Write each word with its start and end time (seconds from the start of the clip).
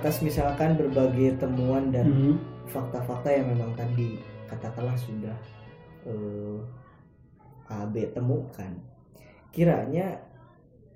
atas 0.00 0.24
misalkan 0.24 0.74
berbagai 0.74 1.36
temuan 1.36 1.92
dan 1.92 2.08
Mhm. 2.08 2.34
fakta-fakta 2.66 3.28
yang 3.28 3.52
memang 3.52 3.76
tadi 3.76 4.16
katakanlah 4.48 4.96
sudah 4.96 5.36
eh, 6.02 6.58
AB 7.68 7.94
temukan 8.10 8.72
kiranya 9.50 10.16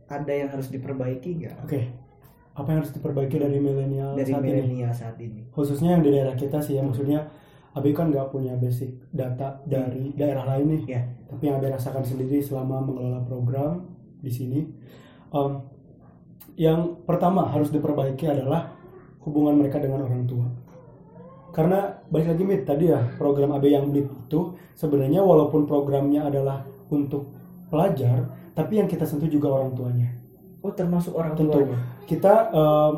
ada 0.06 0.32
yang 0.32 0.48
harus 0.48 0.68
diperbaiki 0.68 1.36
nggak 1.36 1.56
Oke. 1.60 1.80
Apa 2.54 2.70
yang 2.70 2.80
harus 2.80 2.94
diperbaiki 2.94 3.36
dari 3.36 3.58
milenial 3.58 4.14
dari 4.14 4.30
saat 4.30 4.40
ini? 4.40 4.48
milenial 4.48 4.92
saat 4.94 5.16
ini 5.18 5.42
Khususnya 5.50 5.92
yang 5.92 6.02
di 6.02 6.10
daerah 6.10 6.32
kita 6.32 6.58
sih 6.58 6.78
ya, 6.78 6.82
maksudnya 6.82 7.28
Abi 7.74 7.90
kan 7.90 8.06
nggak 8.08 8.30
punya 8.30 8.54
basic 8.54 8.94
data 9.10 9.58
dari 9.66 10.14
daerah 10.14 10.46
lain 10.46 10.78
nih. 10.78 10.82
Ya. 10.88 11.02
Tapi 11.26 11.42
yang 11.44 11.58
Abi 11.58 11.68
rasakan 11.68 12.06
sendiri 12.06 12.38
selama 12.38 12.78
mengelola 12.78 13.18
program 13.26 13.90
di 14.22 14.30
sini. 14.30 14.62
Em, 15.28 15.52
yang 16.54 17.02
pertama 17.02 17.50
harus 17.50 17.74
diperbaiki 17.74 18.30
adalah 18.30 18.73
hubungan 19.24 19.56
mereka 19.58 19.80
dengan 19.80 20.04
orang 20.04 20.24
tua. 20.24 20.46
Karena 21.50 21.86
balik 22.10 22.34
lagi 22.34 22.42
mit 22.42 22.62
tadi 22.66 22.90
ya 22.90 22.98
program 23.14 23.54
AB 23.54 23.64
yang 23.66 23.86
BLIP 23.88 24.10
itu 24.26 24.40
sebenarnya 24.74 25.22
walaupun 25.22 25.64
programnya 25.64 26.26
adalah 26.26 26.66
untuk 26.90 27.30
pelajar, 27.70 28.26
tapi 28.52 28.78
yang 28.78 28.90
kita 28.90 29.06
sentuh 29.06 29.26
juga 29.26 29.50
orang 29.50 29.72
tuanya. 29.72 30.10
oh 30.64 30.72
termasuk 30.72 31.12
orang 31.12 31.36
Tentu. 31.36 31.60
tuanya 31.60 31.76
kita 32.08 32.48
em, 32.48 32.92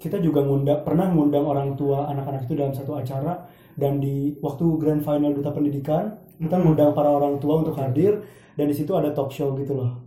kita 0.00 0.16
juga 0.16 0.40
ngundang 0.40 0.80
pernah 0.80 1.12
ngundang 1.12 1.44
orang 1.44 1.76
tua 1.76 2.08
anak-anak 2.08 2.48
itu 2.48 2.56
dalam 2.56 2.72
satu 2.72 2.96
acara 2.96 3.44
dan 3.76 4.00
di 4.00 4.32
waktu 4.40 4.64
grand 4.80 5.04
final 5.04 5.36
duta 5.36 5.52
pendidikan 5.52 6.16
kita 6.40 6.56
Mhm. 6.56 6.62
ngundang 6.64 6.96
para 6.96 7.12
orang 7.12 7.36
tua 7.36 7.60
untuk 7.60 7.76
hadir 7.76 8.24
dan 8.56 8.64
di 8.64 8.72
situ 8.72 8.96
ada 8.96 9.12
talk 9.12 9.28
show 9.28 9.52
gitu 9.60 9.76
loh 9.76 10.00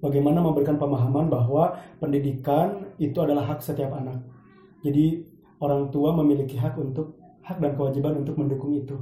bagaimana 0.00 0.40
memberikan 0.40 0.80
pemahaman 0.80 1.28
bahwa 1.28 1.76
pendidikan 2.00 2.80
itu 2.96 3.20
adalah 3.20 3.52
hak 3.52 3.60
setiap 3.60 3.92
anak 3.92 4.16
jadi 4.82 5.24
orang 5.58 5.88
tua 5.88 6.10
memiliki 6.12 6.58
hak 6.58 6.74
untuk 6.76 7.16
hak 7.42 7.58
dan 7.58 7.74
kewajiban 7.74 8.22
untuk 8.22 8.36
mendukung 8.36 8.74
itu 8.74 8.94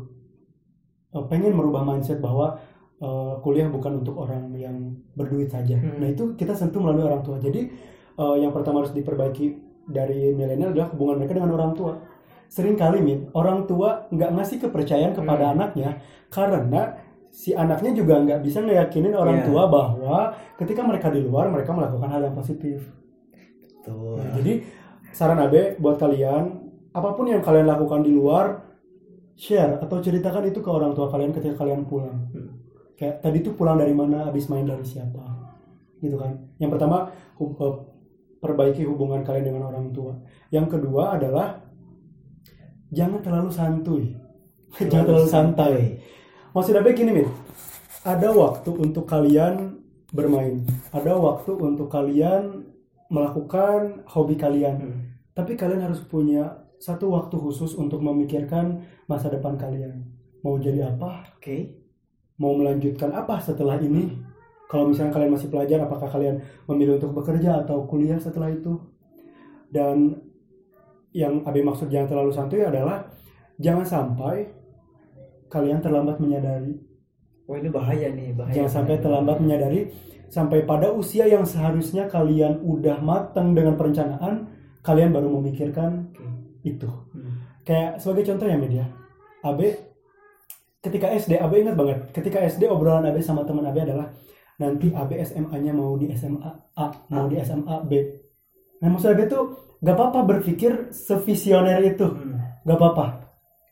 Eh, 1.11 1.25
pengen 1.27 1.59
merubah 1.59 1.83
mindset 1.83 2.23
bahwa 2.23 2.55
eh, 3.03 3.35
kuliah 3.43 3.67
bukan 3.67 3.99
untuk 3.99 4.15
orang 4.15 4.55
yang 4.55 4.95
berduit 5.19 5.51
saja. 5.51 5.75
Hmm. 5.75 5.99
Nah 5.99 6.07
itu 6.07 6.39
kita 6.39 6.55
sentuh 6.55 6.79
melalui 6.79 7.03
orang 7.03 7.19
tua. 7.27 7.35
Jadi 7.43 7.67
eh, 8.15 8.37
yang 8.39 8.55
pertama 8.55 8.79
harus 8.87 8.95
diperbaiki 8.95 9.59
dari 9.91 10.31
milenial 10.31 10.71
adalah 10.71 10.87
hubungan 10.95 11.19
mereka 11.19 11.35
dengan 11.35 11.51
orang 11.59 11.75
tua. 11.75 11.99
Sering 12.47 12.79
kali 12.79 13.03
Min, 13.03 13.27
orang 13.35 13.67
tua 13.67 14.07
nggak 14.07 14.31
ngasih 14.39 14.59
kepercayaan 14.63 15.11
kepada 15.11 15.51
Hmm. 15.51 15.55
anaknya 15.59 15.99
karena 16.31 16.95
si 17.27 17.55
anaknya 17.55 17.91
juga 17.91 18.15
nggak 18.23 18.41
bisa 18.47 18.63
ngeyakinin 18.63 19.15
orang 19.15 19.43
Iya. 19.43 19.47
tua 19.51 19.63
bahwa 19.67 20.19
ketika 20.63 20.83
mereka 20.87 21.11
di 21.11 21.27
luar 21.27 21.51
mereka 21.51 21.75
melakukan 21.75 22.07
hal 22.07 22.23
yang 22.23 22.39
positif. 22.39 22.87
tuh 23.83 24.15
Nah, 24.15 24.31
jadi 24.39 24.61
saran 25.13 25.41
Abe 25.43 25.77
buat 25.79 25.99
kalian 25.99 26.71
apa 26.91 27.15
pun 27.15 27.31
yang 27.31 27.43
kalian 27.43 27.71
lakukan 27.71 28.03
di 28.03 28.11
luar 28.11 28.71
share 29.41 29.81
atau 29.81 30.03
ceritakan 30.05 30.53
itu 30.53 30.61
ke 30.61 30.69
orang 30.69 30.93
tua 30.93 31.09
kalian 31.09 31.33
ketika 31.33 31.65
kalian 31.65 31.89
pulang. 31.89 32.29
Hmm. 32.35 32.61
Kayak 33.01 33.25
tadi 33.25 33.39
tuh 33.41 33.57
pulang 33.57 33.81
dari 33.81 33.97
mana, 33.97 34.29
habis 34.29 34.45
main 34.53 34.69
dari 34.69 34.85
siapa, 34.85 35.25
gitu 36.05 36.21
kan? 36.21 36.37
Yang 36.61 36.77
pertama 36.77 37.09
eh, 37.41 37.77
perbaiki 38.37 38.85
hubungan 38.85 39.25
kalian 39.25 39.49
dengan 39.49 39.73
orang 39.73 39.89
tua. 39.89 40.21
Yang 40.53 40.77
kedua 40.77 41.17
adalah 41.17 41.65
jangan 42.93 43.25
terlalu 43.25 43.49
santuy, 43.49 44.05
jangan 44.93 45.07
terlalu 45.09 45.29
santai. 45.33 45.77
Maksud 46.53 46.77
Abe 46.77 46.93
gini, 46.93 47.25
Min. 47.25 47.29
Ada 48.05 48.37
waktu 48.37 48.71
untuk 48.77 49.09
kalian 49.09 49.81
bermain. 50.13 50.61
Ada 50.93 51.17
waktu 51.17 51.53
untuk 51.57 51.89
kalian 51.89 52.60
melakukan 53.11 54.07
hobi 54.07 54.39
kalian. 54.39 54.77
Hmm. 54.79 55.01
Tapi 55.35 55.59
kalian 55.59 55.91
harus 55.91 56.01
punya 56.07 56.71
satu 56.81 57.13
waktu 57.13 57.37
khusus 57.37 57.77
untuk 57.77 58.01
memikirkan 58.01 58.87
masa 59.05 59.29
depan 59.29 59.59
kalian. 59.59 60.07
Mau 60.41 60.57
jadi 60.57 60.95
apa? 60.95 61.37
oke 61.37 61.59
Mau 62.41 62.57
melanjutkan 62.57 63.13
apa 63.13 63.37
setelah 63.43 63.77
ini? 63.77 64.17
Kalau 64.71 64.87
misalnya 64.87 65.13
kalian 65.13 65.35
masih 65.35 65.51
pelajar, 65.51 65.83
apakah 65.83 66.09
kalian 66.09 66.41
memilih 66.71 66.97
untuk 66.97 67.13
bekerja 67.21 67.67
atau 67.67 67.85
kuliah 67.85 68.17
setelah 68.17 68.49
itu? 68.49 68.79
Dan 69.69 70.15
yang 71.11 71.43
Abi 71.43 71.61
maksud 71.61 71.91
jangan 71.91 72.07
terlalu 72.07 72.31
santuy 72.31 72.63
adalah 72.63 73.11
jangan 73.59 73.83
sampai 73.83 74.47
kalian 75.51 75.83
terlambat 75.83 76.23
menyadari 76.23 76.79
oh 77.51 77.59
ini 77.59 77.69
bahaya 77.69 78.09
nih 78.15 78.31
bahaya 78.31 78.55
Jangan 78.63 78.73
sampai 78.83 79.03
terlambat 79.03 79.37
menyadari 79.43 79.91
sampai 80.31 80.63
pada 80.63 80.95
usia 80.95 81.27
yang 81.27 81.43
seharusnya 81.43 82.07
kalian 82.07 82.63
udah 82.63 83.03
matang 83.03 83.53
dengan 83.53 83.75
perencanaan, 83.75 84.47
kalian 84.81 85.11
baru 85.11 85.29
memikirkan 85.29 86.07
Oke. 86.15 86.25
itu. 86.63 86.87
Hmm. 86.87 87.43
Kayak 87.67 87.99
sebagai 87.99 88.31
contoh 88.33 88.47
ya 88.47 88.57
media, 88.57 88.85
Abe 89.43 89.91
ketika 90.81 91.13
SD, 91.13 91.37
Abe 91.37 91.61
ingat 91.61 91.77
banget, 91.77 91.99
ketika 92.15 92.41
SD 92.47 92.71
obrolan 92.71 93.05
Abe 93.05 93.21
sama 93.21 93.45
teman 93.45 93.69
Abe 93.69 93.85
adalah 93.85 94.09
nanti 94.57 94.89
Abe 94.95 95.21
SMA-nya 95.27 95.75
mau 95.75 95.99
di 95.99 96.09
SMA 96.17 96.51
A, 96.79 96.87
mau 97.13 97.27
di 97.29 97.37
SMA 97.43 97.77
B. 97.85 97.93
Nah 98.81 98.89
maksud 98.89 99.13
Abe 99.13 99.29
tuh 99.29 99.77
gak 99.83 99.97
apa-apa 99.97 100.25
berpikir 100.25 100.95
sevisioner 100.95 101.83
itu, 101.85 102.07
Hmm. 102.07 102.39
gak 102.65 102.79
apa-apa. 102.79 103.07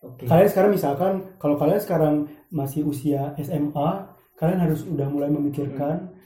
oke 0.04 0.24
Kalian 0.26 0.48
sekarang 0.50 0.70
misalkan 0.74 1.12
kalau 1.38 1.54
kalian 1.54 1.80
sekarang 1.80 2.14
masih 2.50 2.84
usia 2.84 3.32
SMA, 3.38 3.88
kalian 4.36 4.60
harus 4.62 4.84
udah 4.84 5.08
mulai 5.08 5.28
memikirkan 5.28 6.12
eh, 6.12 6.17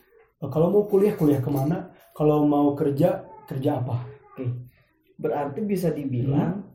kalau 0.48 0.70
mau 0.70 0.84
kuliah 0.84 1.14
kuliah 1.14 1.38
ke 1.38 1.48
mana, 1.48 1.86
kalau 2.10 2.42
mau 2.42 2.72
kerja 2.72 3.20
kerja 3.44 3.78
apa. 3.78 4.02
berarti 5.14 5.62
bisa 5.62 5.90
dibilang 5.90 6.66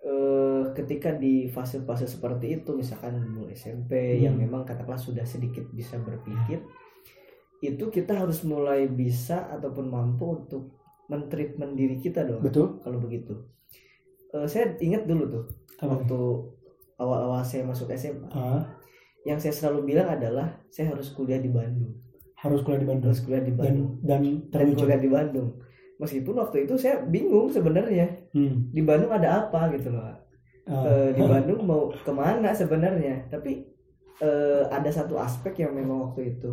eh, 0.00 0.64
ketika 0.72 1.10
di 1.10 1.46
fase-fase 1.46 2.06
seperti 2.06 2.60
itu 2.60 2.70
misalkan 2.72 3.18
mulai 3.24 3.54
SMP 3.54 4.18
yang 4.18 4.34
Hmm. 4.34 4.44
memang 4.46 4.62
katakanlah 4.62 5.00
sudah 5.00 5.24
sedikit 5.24 5.66
bisa 5.68 5.98
berpikir 5.98 6.62
itu 7.58 7.84
kita 7.88 8.14
harus 8.16 8.42
mulai 8.42 8.86
bisa 8.86 9.46
ataupun 9.48 9.86
mampu 9.86 10.26
untuk 10.36 10.74
mentreatment 11.06 11.74
diri 11.74 11.96
kita 11.96 12.22
dong 12.22 12.42
Betul? 12.42 12.78
kalau 12.78 12.98
begitu 12.98 13.34
Eh, 14.30 14.46
saya 14.46 14.72
ingat 14.78 15.04
dulu 15.04 15.24
tuh 15.28 15.44
Apa? 15.76 15.92
waktu 15.92 16.18
awal-awal 16.96 17.42
saya 17.42 17.62
masuk 17.62 17.90
SMA 17.92 18.28
Ah, 18.28 18.64
yang 19.22 19.36
saya 19.36 19.52
selalu 19.52 19.90
bilang 19.90 20.08
adalah 20.08 20.56
saya 20.68 20.88
harus 20.88 21.10
kuliah 21.10 21.36
di 21.36 21.48
Bandung 21.48 21.92
harus 22.42 22.60
kuliah 22.60 22.78
di 22.78 22.88
Bandung. 22.88 23.08
Harus 23.08 23.22
kuliah 23.22 23.40
di 23.40 23.52
Bandung. 23.52 23.90
dan 24.00 24.18
dan 24.18 24.50
terwujud. 24.52 24.78
kuliah 24.80 24.98
di 24.98 25.08
Bandung. 25.08 25.48
Meskipun 25.94 26.34
waktu 26.36 26.56
itu 26.60 26.74
saya 26.74 26.98
bingung 27.04 27.46
sebenarnya. 27.48 28.06
Hmm. 28.30 28.66
di 28.68 28.82
Bandung 28.82 29.10
ada 29.10 29.28
apa 29.40 29.70
gitu 29.70 29.90
loh 29.90 30.18
Eh, 30.62 31.08
di 31.12 31.22
Bandung 31.28 31.62
mau 31.62 31.90
ke 31.92 32.12
mana 32.12 32.50
sebenarnya? 32.52 33.26
Tapi 33.28 33.66
eh, 34.18 34.62
ada 34.68 34.86
satu 34.88 35.16
aspek 35.16 35.58
yang 35.58 35.72
memang 35.72 35.98
waktu 36.04 36.32
itu 36.32 36.50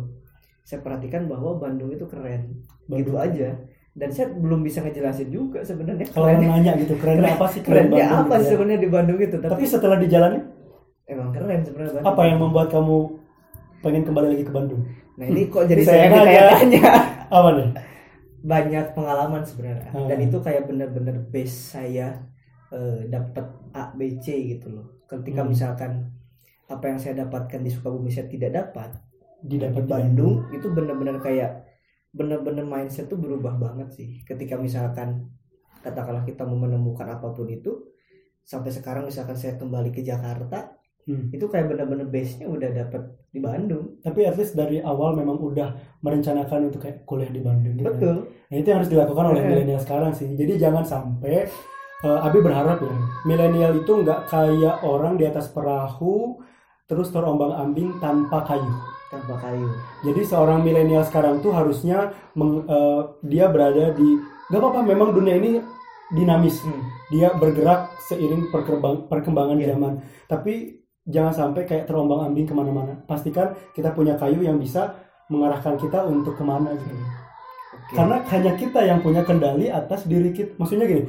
saya 0.60 0.78
perhatikan 0.80 1.26
bahwa 1.26 1.54
Bandung 1.56 1.88
itu 1.88 2.02
keren. 2.04 2.62
Gitu 2.84 3.10
Bandung. 3.10 3.18
aja. 3.20 3.48
Dan 3.90 4.08
saya 4.08 4.30
belum 4.30 4.62
bisa 4.62 4.80
ngejelasin 4.80 5.28
juga 5.28 5.60
sebenarnya 5.60 6.06
Kalau 6.06 6.26
kerennya. 6.28 6.46
nanya 6.48 6.72
gitu, 6.76 6.94
kerennya 6.96 7.22
Keren- 7.24 7.36
apa 7.36 7.46
sih 7.48 7.60
keren 7.60 7.86
Bandung 7.88 8.06
apa 8.08 8.22
gitu 8.32 8.34
ya. 8.36 8.48
sebenarnya 8.48 8.80
di 8.80 8.88
Bandung 8.88 9.18
itu? 9.18 9.36
Tapi, 9.36 9.50
Tapi 9.50 9.64
setelah 9.64 9.96
dijalani, 9.96 10.38
emang 11.04 11.28
keren 11.32 11.60
sebenarnya 11.60 11.92
Bandung. 11.92 12.06
apa 12.08 12.22
yang 12.24 12.38
membuat 12.40 12.68
kamu 12.68 12.98
pengen 13.80 14.04
kembali 14.04 14.28
lagi 14.30 14.44
ke 14.44 14.52
Bandung? 14.52 14.82
nah 15.16 15.24
ini 15.24 15.48
kok 15.48 15.68
jadi 15.68 15.82
Saya 15.84 16.08
nanya. 16.08 16.42
ditanya 16.48 16.82
Apa 17.28 17.48
nih? 17.52 17.68
banyak 18.40 18.86
pengalaman 18.92 19.42
sebenarnya 19.44 19.92
Hmm. 19.92 20.08
dan 20.08 20.18
itu 20.18 20.36
kayak 20.40 20.64
bener-bener 20.64 21.20
base 21.28 21.76
saya 21.76 22.24
eh, 22.70 23.04
dapat 23.04 23.44
A 23.72 23.92
B 23.92 24.16
C 24.16 24.32
gitu 24.48 24.72
loh 24.72 25.04
ketika 25.04 25.42
Hmm. 25.42 25.50
misalkan 25.50 25.90
apa 26.64 26.84
yang 26.86 26.96
saya 26.96 27.18
dapatkan 27.18 27.60
di 27.60 27.68
Sukabumi 27.68 28.08
saya 28.08 28.26
tidak 28.26 28.54
dapat 28.54 28.94
Didapat 29.40 29.84
di 29.84 29.88
Bandung 29.88 30.34
itu 30.52 30.68
bener-bener 30.68 31.16
kayak 31.18 31.64
bener-bener 32.10 32.62
mindset 32.62 33.08
tuh 33.08 33.16
berubah 33.16 33.56
banget 33.56 33.88
sih 33.90 34.08
ketika 34.22 34.54
misalkan 34.54 35.32
katakanlah 35.80 36.22
kita 36.22 36.44
mau 36.44 36.56
menemukan 36.56 37.08
apa 37.08 37.32
pun 37.32 37.48
itu 37.48 37.72
sampai 38.42 38.68
sekarang 38.68 39.04
misalkan 39.04 39.34
saya 39.34 39.56
kembali 39.56 39.90
ke 39.90 40.00
Jakarta 40.00 40.76
Hmm. 41.02 41.26
itu 41.30 41.44
kayak 41.44 41.66
bener-bener 41.66 42.06
base-nya 42.06 42.46
udah 42.46 42.70
dapet 42.70 43.02
di 43.28 43.38
Bandung 43.38 43.98
Tapi 43.98 44.20
at 44.22 44.34
least 44.34 44.52
dari 44.52 44.78
awal 44.80 45.12
memang 45.12 45.36
udah 45.36 45.72
merencanakan 46.00 46.66
untuk 46.66 46.82
kayak 46.82 47.04
kuliah 47.04 47.28
di 47.28 47.38
Bandung 47.38 47.74
gitu. 47.74 47.84
kan. 47.84 47.94
betul 47.94 48.16
Nah 48.46 48.56
itu 48.56 48.66
yang 48.66 48.78
harus 48.78 48.90
dilakukan 48.90 49.24
oleh 49.26 49.40
Iya. 49.40 49.50
milenial 49.50 49.80
sekarang 49.80 50.12
sih. 50.12 50.28
Jadi 50.32 50.52
jangan 50.56 50.82
sampai 50.82 51.46
eh, 52.00 52.18
Abi 52.18 52.40
berharap 52.40 52.80
ya 52.80 52.94
milenial 53.24 53.76
itu 53.76 53.92
nggak 53.94 54.24
kayak 54.26 54.80
orang 54.82 55.14
di 55.14 55.24
atas 55.24 55.48
perahu 55.48 56.40
terus 56.84 57.08
terombang 57.08 57.52
ambing 57.52 57.98
tanpa 57.98 58.40
kayu. 58.42 58.72
tanpa 59.08 59.36
kayu 59.36 59.66
Jadi 60.02 60.22
seorang 60.22 60.62
milenial 60.62 61.02
sekarang 61.02 61.38
tuh 61.38 61.50
harusnya 61.50 62.08
meng- 62.32 62.64
eh, 62.64 63.00
dia 63.22 63.46
berada 63.46 63.90
di 63.90 64.08
nggak 64.48 64.56
apa-apa 64.56 64.80
memang 64.80 65.10
dunia 65.10 65.34
ini 65.34 65.58
dinamis. 66.08 66.58
Hmm. 66.60 66.80
Dia 67.08 67.30
bergerak 67.32 67.86
seiring 68.00 68.48
perkembang- 68.48 69.06
perkembangan 69.06 69.58
Iya. 69.58 69.68
zaman. 69.70 69.92
Tapi 70.24 70.79
jangan 71.10 71.34
sampai 71.34 71.62
kayak 71.66 71.84
terombang 71.90 72.30
ambing 72.30 72.46
ke 72.46 72.54
mana-mana. 72.54 72.94
Pastikan 73.04 73.52
kita 73.74 73.92
punya 73.92 74.16
kayu 74.16 74.40
yang 74.40 74.56
bisa 74.56 74.94
mengarahkan 75.30 75.78
kita 75.78 76.06
untuk 76.06 76.34
ke 76.34 76.44
mana 76.46 76.74
gitu. 76.74 76.94
Oke. 76.94 77.94
Karena 77.94 78.16
hanya 78.26 78.52
kita 78.58 78.80
yang 78.82 78.98
punya 79.02 79.22
kendali 79.22 79.70
atas 79.70 80.06
diri 80.06 80.34
kita. 80.34 80.58
Maksudnya 80.58 80.86
gini, 80.90 81.06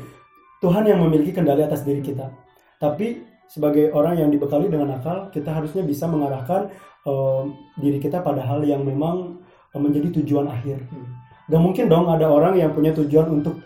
Tuhan 0.61 0.85
yang 0.85 1.01
memiliki 1.01 1.33
kendali 1.33 1.65
atas 1.65 1.81
diri 1.81 2.05
kita. 2.05 2.29
Tapi 2.77 3.21
sebagai 3.49 3.89
orang 3.91 4.21
yang 4.21 4.29
dibekali 4.29 4.69
dengan 4.69 4.93
akal, 4.95 5.33
kita 5.33 5.49
harusnya 5.49 5.81
bisa 5.81 6.05
mengarahkan 6.05 6.69
eh, 7.05 7.43
diri 7.81 7.97
kita 7.97 8.21
pada 8.21 8.45
hal 8.45 8.61
yang 8.61 8.85
memang 8.85 9.41
eh, 9.73 9.81
menjadi 9.81 10.21
tujuan 10.21 10.45
akhir. 10.49 10.85
Hmm. 10.93 11.07
Gak 11.49 11.61
mungkin 11.61 11.85
dong 11.89 12.07
ada 12.07 12.29
orang 12.29 12.55
yang 12.55 12.71
punya 12.71 12.93
tujuan 12.93 13.41
untuk 13.41 13.57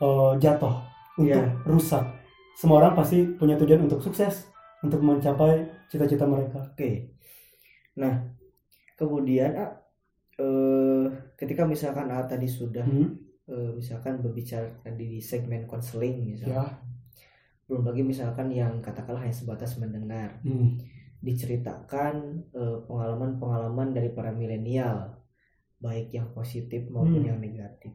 eh, 0.00 0.32
jatuh, 0.38 0.76
untuk 1.16 1.40
Iya. 1.40 1.56
rusak. 1.64 2.04
Semua 2.52 2.84
orang 2.84 2.92
pasti 2.92 3.24
punya 3.24 3.56
tujuan 3.56 3.88
untuk 3.88 4.04
sukses, 4.04 4.51
untuk 4.82 5.00
mencapai 5.00 5.62
cita-cita 5.86 6.26
mereka. 6.26 6.58
Oke. 6.74 7.14
Nah, 7.98 8.14
kemudian 8.98 9.54
ah, 9.56 9.72
eh, 10.38 11.06
ketika 11.38 11.62
misalkan 11.64 12.10
A 12.10 12.24
tadi 12.26 12.46
sudah 12.50 12.82
Hmm, 12.84 13.14
eh, 13.46 13.70
misalkan 13.78 14.18
berbicara 14.22 14.68
tadi 14.82 15.18
di 15.18 15.20
segmen 15.22 15.66
konseling 15.66 16.26
misalnya, 16.34 16.66
ya. 16.66 16.76
belum 17.70 17.82
lagi 17.88 18.02
misalkan 18.02 18.48
yang 18.50 18.82
katakanlah 18.82 19.22
hanya 19.22 19.36
sebatas 19.36 19.78
mendengar, 19.78 20.40
Hmm, 20.42 20.76
diceritakan 21.22 22.14
eh, 22.50 22.78
pengalaman-pengalaman 22.88 23.94
dari 23.94 24.10
para 24.10 24.34
milenial, 24.34 25.14
baik 25.78 26.10
yang 26.10 26.30
positif 26.34 26.86
maupun 26.90 27.22
Hmm. 27.22 27.28
yang 27.34 27.38
negatif. 27.38 27.94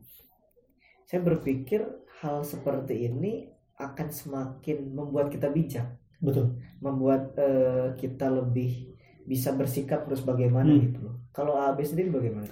Saya 1.08 1.24
berpikir 1.24 1.84
hal 2.20 2.44
seperti 2.44 3.08
ini 3.08 3.48
akan 3.80 4.08
semakin 4.12 4.92
membuat 4.92 5.32
kita 5.32 5.48
bijak. 5.48 5.88
Betul. 6.18 6.58
membuat 6.78 7.34
eh, 7.38 7.94
kita 7.98 8.30
lebih 8.30 8.96
bisa 9.28 9.52
bersikap 9.54 10.08
terus 10.08 10.24
bagaimana 10.24 10.72
Hmm. 10.72 10.82
gitu 10.88 11.00
loh. 11.04 11.16
Kalau 11.36 11.54
AB 11.58 11.84
sendiri 11.84 12.10
bagaimana? 12.10 12.48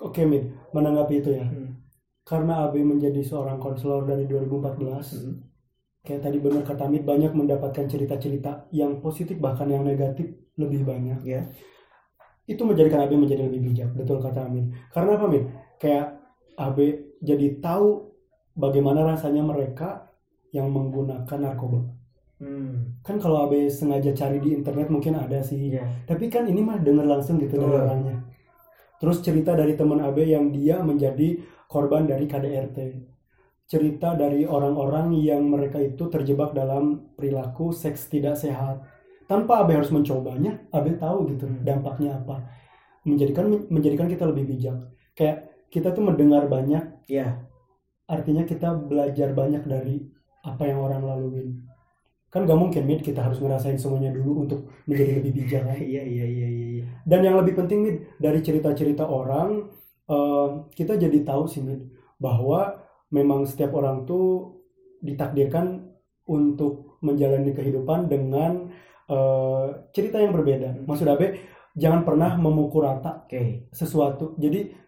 Oke, 0.00 0.22
Min, 0.24 0.52
menanggapi 0.70 1.20
itu 1.20 1.30
ya. 1.34 1.44
Hmm. 1.44 1.80
Karena 2.24 2.64
AB 2.68 2.80
menjadi 2.80 3.20
seorang 3.20 3.60
konselor 3.60 4.06
dari 4.08 4.24
2014, 4.24 5.12
Hmm. 5.12 5.42
kayak 6.04 6.22
tadi 6.22 6.38
benar 6.40 6.62
kata 6.62 6.88
Min, 6.88 7.02
banyak 7.04 7.32
mendapatkan 7.34 7.84
cerita-cerita 7.88 8.68
yang 8.70 9.00
positif 9.00 9.36
bahkan 9.40 9.68
yang 9.68 9.82
negatif 9.84 10.30
lebih 10.56 10.86
banyak. 10.86 11.20
Ya. 11.26 11.48
Itu 12.44 12.68
menjadikan 12.68 13.08
AB 13.08 13.16
menjadi 13.16 13.48
lebih 13.48 13.72
bijak, 13.72 13.90
betul 13.96 14.20
kata 14.20 14.44
Amin. 14.44 14.68
Karena 14.92 15.16
apa, 15.16 15.26
Min? 15.26 15.48
Kayak 15.80 16.20
AB 16.54 16.78
jadi 17.24 17.58
tahu 17.58 18.12
bagaimana 18.54 19.02
rasanya 19.02 19.42
mereka 19.42 20.12
yang 20.54 20.70
menggunakan 20.70 21.38
narkoba. 21.40 21.82
Hmm. 22.42 22.98
Kan 23.06 23.22
kalau 23.22 23.46
AB 23.46 23.70
sengaja 23.70 24.10
cari 24.10 24.42
di 24.42 24.52
internet 24.52 24.90
mungkin 24.90 25.14
ada 25.14 25.38
sih. 25.40 25.70
Iya. 25.74 25.86
Tapi 26.04 26.26
kan 26.26 26.44
ini 26.50 26.60
mah 26.60 26.82
denger 26.82 27.06
langsung 27.06 27.38
gitu 27.38 27.56
dari 27.56 27.72
orangnya. 27.72 28.16
Terus 28.98 29.22
cerita 29.22 29.54
dari 29.54 29.78
teman 29.78 30.02
AB 30.02 30.18
yang 30.26 30.50
dia 30.50 30.82
menjadi 30.82 31.38
korban 31.70 32.06
dari 32.08 32.26
KDRT. 32.26 32.78
Cerita 33.64 34.12
dari 34.12 34.44
orang-orang 34.44 35.16
yang 35.16 35.46
mereka 35.48 35.80
itu 35.80 36.10
terjebak 36.12 36.52
dalam 36.52 37.14
perilaku 37.16 37.72
seks 37.72 38.12
tidak 38.12 38.36
sehat. 38.36 38.82
Tanpa 39.24 39.64
AB 39.64 39.72
harus 39.72 39.88
mencobanya, 39.88 40.68
AB 40.68 41.00
tahu 41.00 41.32
gitu 41.32 41.48
Hmm. 41.48 41.64
dampaknya 41.64 42.20
apa. 42.20 42.44
Menjadikan 43.08 43.48
menjadikan 43.72 44.08
kita 44.08 44.28
lebih 44.28 44.52
bijak. 44.52 44.76
Kayak 45.16 45.48
kita 45.72 45.96
tuh 45.96 46.04
mendengar 46.04 46.44
banyak, 46.46 47.08
Ya. 47.08 47.40
artinya 48.04 48.44
kita 48.44 48.76
belajar 48.76 49.32
banyak 49.32 49.64
dari 49.64 50.04
apa 50.44 50.62
yang 50.68 50.84
orang 50.84 51.02
laluin. 51.02 51.48
Kan 52.34 52.50
gak 52.50 52.58
mungkin 52.58 52.82
Mid 52.82 53.06
kita 53.06 53.22
harus 53.22 53.38
ngerasain 53.38 53.78
semuanya 53.78 54.10
dulu 54.10 54.42
untuk 54.42 54.66
menjadi 54.90 55.22
lebih 55.22 55.32
bijak 55.38 55.62
kan? 55.70 55.78
Iya 55.78 56.02
iya 56.02 56.26
iya 56.26 56.48
iya. 56.50 56.66
iya. 56.82 56.84
Dan 57.06 57.22
yang 57.22 57.38
lebih 57.38 57.54
penting 57.54 57.78
Mid, 57.86 57.96
dari 58.18 58.42
cerita-cerita 58.42 59.06
orang 59.06 59.70
eh, 60.10 60.48
kita 60.74 60.98
jadi 60.98 61.22
tahu 61.22 61.46
sih 61.46 61.62
Mid 61.62 61.94
bahwa 62.18 62.82
memang 63.14 63.46
setiap 63.46 63.78
orang 63.78 64.02
tuh 64.02 64.58
ditakdirkan 64.98 65.94
untuk 66.26 66.98
menjalani 67.06 67.54
kehidupan 67.54 68.10
dengan 68.10 68.66
eh, 69.06 69.66
cerita 69.94 70.18
yang 70.18 70.34
berbeda. 70.34 70.82
Maksud 70.82 71.06
Abe 71.06 71.38
jangan 71.78 72.02
pernah 72.02 72.34
memukul 72.34 72.82
rata 72.82 73.22
Oke. 73.30 73.70
sesuatu. 73.70 74.34
Jadi 74.42 74.83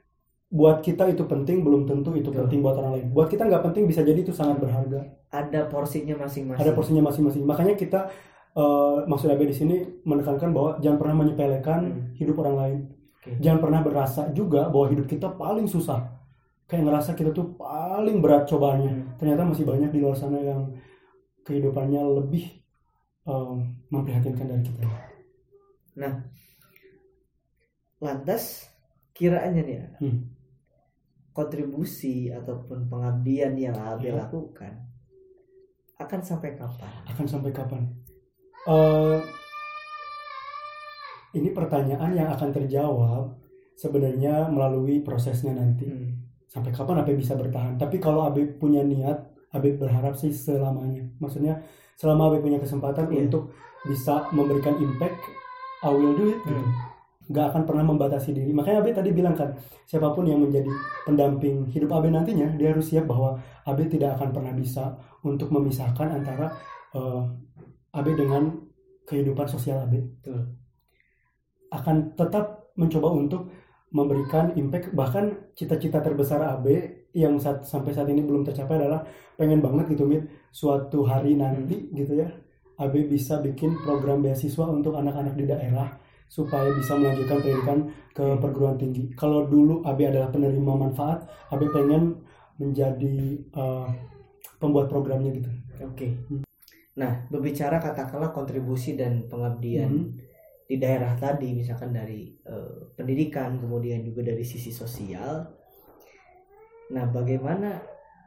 buat 0.46 0.78
kita 0.78 1.10
itu 1.10 1.26
penting 1.26 1.66
belum 1.66 1.90
tentu 1.90 2.14
itu 2.14 2.30
Betul. 2.30 2.46
penting 2.46 2.58
buat 2.62 2.76
orang 2.78 2.92
lain. 2.98 3.06
Buat 3.10 3.28
kita 3.34 3.42
nggak 3.50 3.62
penting 3.66 3.84
bisa 3.90 4.00
jadi 4.06 4.20
itu 4.22 4.30
sangat 4.30 4.62
berharga. 4.62 5.02
Ada 5.34 5.66
porsinya 5.66 6.14
masing-masing. 6.22 6.62
Ada 6.62 6.72
porsinya 6.72 7.02
masing-masing. 7.02 7.42
Makanya 7.42 7.74
kita 7.74 8.10
eh, 8.56 8.98
maksud 9.04 9.28
Abe 9.28 9.44
di 9.44 9.52
sini 9.52 9.84
menekankan 10.06 10.48
bahwa 10.54 10.80
jangan 10.80 10.96
pernah 10.96 11.16
menyepelekan 11.20 11.80
Hmm. 11.92 12.02
hidup 12.16 12.40
orang 12.40 12.56
lain. 12.56 12.78
Oke. 13.20 13.30
Jangan 13.42 13.60
pernah 13.60 13.80
berasa 13.84 14.22
juga 14.32 14.70
bahwa 14.72 14.86
hidup 14.88 15.06
kita 15.10 15.28
paling 15.34 15.66
susah. 15.68 16.00
Kayak 16.64 16.82
ngerasa 16.88 17.10
kita 17.14 17.30
tuh 17.36 17.52
paling 17.54 18.18
berat 18.24 18.48
cobaannya. 18.48 18.92
Hmm. 18.92 19.06
Ternyata 19.20 19.44
masih 19.44 19.66
banyak 19.66 19.90
di 19.92 20.00
luar 20.00 20.16
sana 20.16 20.40
yang 20.40 20.72
kehidupannya 21.44 22.00
lebih 22.22 22.44
eh, 23.26 23.54
memprihatinkan 23.90 24.46
dari 24.46 24.62
kita. 24.62 24.88
Lantas 28.00 28.68
kiranya 29.16 29.62
nih 29.64 29.76
ya, 29.80 29.86
Hmm. 30.00 30.35
Kontribusi 31.36 32.32
ataupun 32.32 32.88
pengabdian 32.88 33.52
yang 33.52 33.76
AB 33.76 34.08
Ya. 34.08 34.24
lakukan 34.24 34.72
akan 35.96 36.20
sampai 36.20 36.56
kapan? 36.56 36.92
Akan 37.04 37.24
sampai 37.28 37.52
kapan? 37.52 37.84
Eh, 38.66 39.18
ini 41.36 41.52
pertanyaan 41.52 42.12
yang 42.12 42.28
akan 42.32 42.50
terjawab 42.52 43.36
sebenarnya 43.76 44.48
melalui 44.48 45.04
prosesnya 45.04 45.52
nanti. 45.52 45.84
Hmm. 45.84 46.16
Sampai 46.48 46.72
kapan 46.72 47.04
Abe 47.04 47.12
bisa 47.12 47.36
bertahan? 47.36 47.76
Tapi 47.76 48.00
kalau 48.00 48.24
Abe 48.24 48.48
punya 48.56 48.80
niat, 48.80 49.28
Abe 49.52 49.76
berharap 49.76 50.16
sih 50.16 50.32
selamanya. 50.32 51.04
Maksudnya 51.20 51.60
selama 51.96 52.32
Abe 52.32 52.40
punya 52.40 52.56
kesempatan 52.56 53.12
Iya. 53.12 53.28
untuk 53.28 53.52
bisa 53.84 54.24
memberikan 54.32 54.76
impact, 54.76 55.20
I 55.84 55.92
will 55.92 56.16
do 56.16 56.32
it. 56.32 56.40
Gitu. 56.42 56.64
Hmm. 57.26 57.34
Gak 57.34 57.46
akan 57.50 57.62
pernah 57.66 57.84
membatasi 57.86 58.30
diri. 58.30 58.54
Makanya 58.54 58.86
Abe 58.86 58.94
tadi 58.94 59.10
bilang 59.10 59.34
kan, 59.34 59.50
siapa 59.84 60.14
pun 60.14 60.26
yang 60.30 60.38
menjadi 60.38 60.70
pendamping 61.02 61.66
hidup 61.74 61.90
Abe 61.98 62.08
nantinya, 62.14 62.54
dia 62.54 62.70
harus 62.70 62.86
siap 62.86 63.10
bahwa 63.10 63.34
Abe 63.66 63.90
tidak 63.90 64.18
akan 64.18 64.30
pernah 64.30 64.54
bisa 64.54 64.94
untuk 65.26 65.50
memisahkan 65.50 66.22
antara 66.22 66.54
eh, 66.94 67.22
Abe 67.98 68.12
dengan 68.14 68.54
kehidupan 69.06 69.46
sosial 69.50 69.82
Abe. 69.82 70.06
Betul. 70.06 70.54
Akan 71.74 72.14
tetap 72.14 72.70
mencoba 72.78 73.10
untuk 73.10 73.50
memberikan 73.94 74.52
impact 74.58 74.92
bahkan 74.92 75.50
cita-cita 75.54 76.02
terbesar 76.02 76.42
AB 76.42 76.66
yang 77.16 77.38
saat, 77.38 77.64
sampai 77.64 77.94
saat 77.94 78.10
ini 78.10 78.20
belum 78.20 78.44
tercapai 78.44 78.76
adalah 78.76 79.06
pengen 79.38 79.62
banget 79.62 79.96
gitu 79.96 80.04
Mit 80.04 80.26
suatu 80.52 81.06
hari 81.06 81.38
nanti 81.38 81.88
gitu 81.94 82.18
ya 82.18 82.28
AB 82.76 83.08
bisa 83.08 83.40
bikin 83.40 83.72
program 83.80 84.20
beasiswa 84.20 84.68
untuk 84.68 84.98
anak-anak 85.00 85.32
di 85.38 85.48
daerah 85.48 85.96
supaya 86.26 86.74
bisa 86.74 86.98
melanjutkan 86.98 87.38
pendidikan 87.40 87.78
ke 88.12 88.24
perguruan 88.38 88.76
tinggi. 88.76 89.08
Kalau 89.14 89.46
dulu 89.46 89.80
AB 89.86 89.98
adalah 90.10 90.28
penerima 90.28 90.72
manfaat, 90.76 91.24
AB 91.50 91.70
pengen 91.70 92.20
menjadi 92.56 93.16
eh, 93.40 93.88
pembuat 94.56 94.88
programnya 94.88 95.30
gitu. 95.36 95.50
Oke. 95.84 96.08
Nah, 96.96 97.28
berbicara 97.28 97.76
katakanlah 97.76 98.32
kontribusi 98.32 98.96
dan 98.96 99.28
pengabdian 99.28 99.92
Hmm. 99.92 100.16
di 100.66 100.80
daerah 100.80 101.12
tadi, 101.14 101.52
misalkan 101.52 101.92
dari 101.92 102.32
eh, 102.42 102.76
pendidikan, 102.96 103.60
kemudian 103.60 104.00
juga 104.00 104.32
dari 104.32 104.42
sisi 104.42 104.72
sosial. 104.72 105.44
Nah, 106.90 107.04
bagaimana 107.10 107.82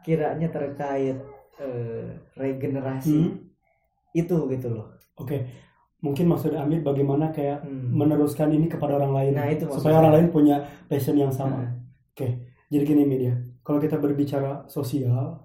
kiranya 0.06 0.48
terkait 0.52 1.18
eh, 1.60 2.08
regenerasi 2.40 3.20
Hmm. 3.20 3.36
itu 4.16 4.38
gitu 4.48 4.68
loh? 4.72 4.96
Oke, 5.20 5.44
mungkin 6.00 6.32
maksud 6.32 6.56
Amir 6.56 6.80
bagaimana 6.80 7.32
kayak 7.32 7.64
Hmm. 7.64 7.92
meneruskan 7.92 8.50
ini 8.56 8.72
kepada 8.72 8.96
orang 8.96 9.12
lain 9.12 9.32
Nah, 9.36 9.48
itu 9.52 9.68
supaya 9.68 10.00
orang 10.00 10.14
lain 10.16 10.28
punya 10.32 10.56
passion 10.88 11.20
yang 11.20 11.32
sama. 11.32 11.60
Nah, 11.60 11.72
Jadi 12.70 12.84
gini 12.86 13.02
media, 13.02 13.34
kalau 13.66 13.82
kita 13.82 13.98
berbicara 13.98 14.62
sosial, 14.70 15.42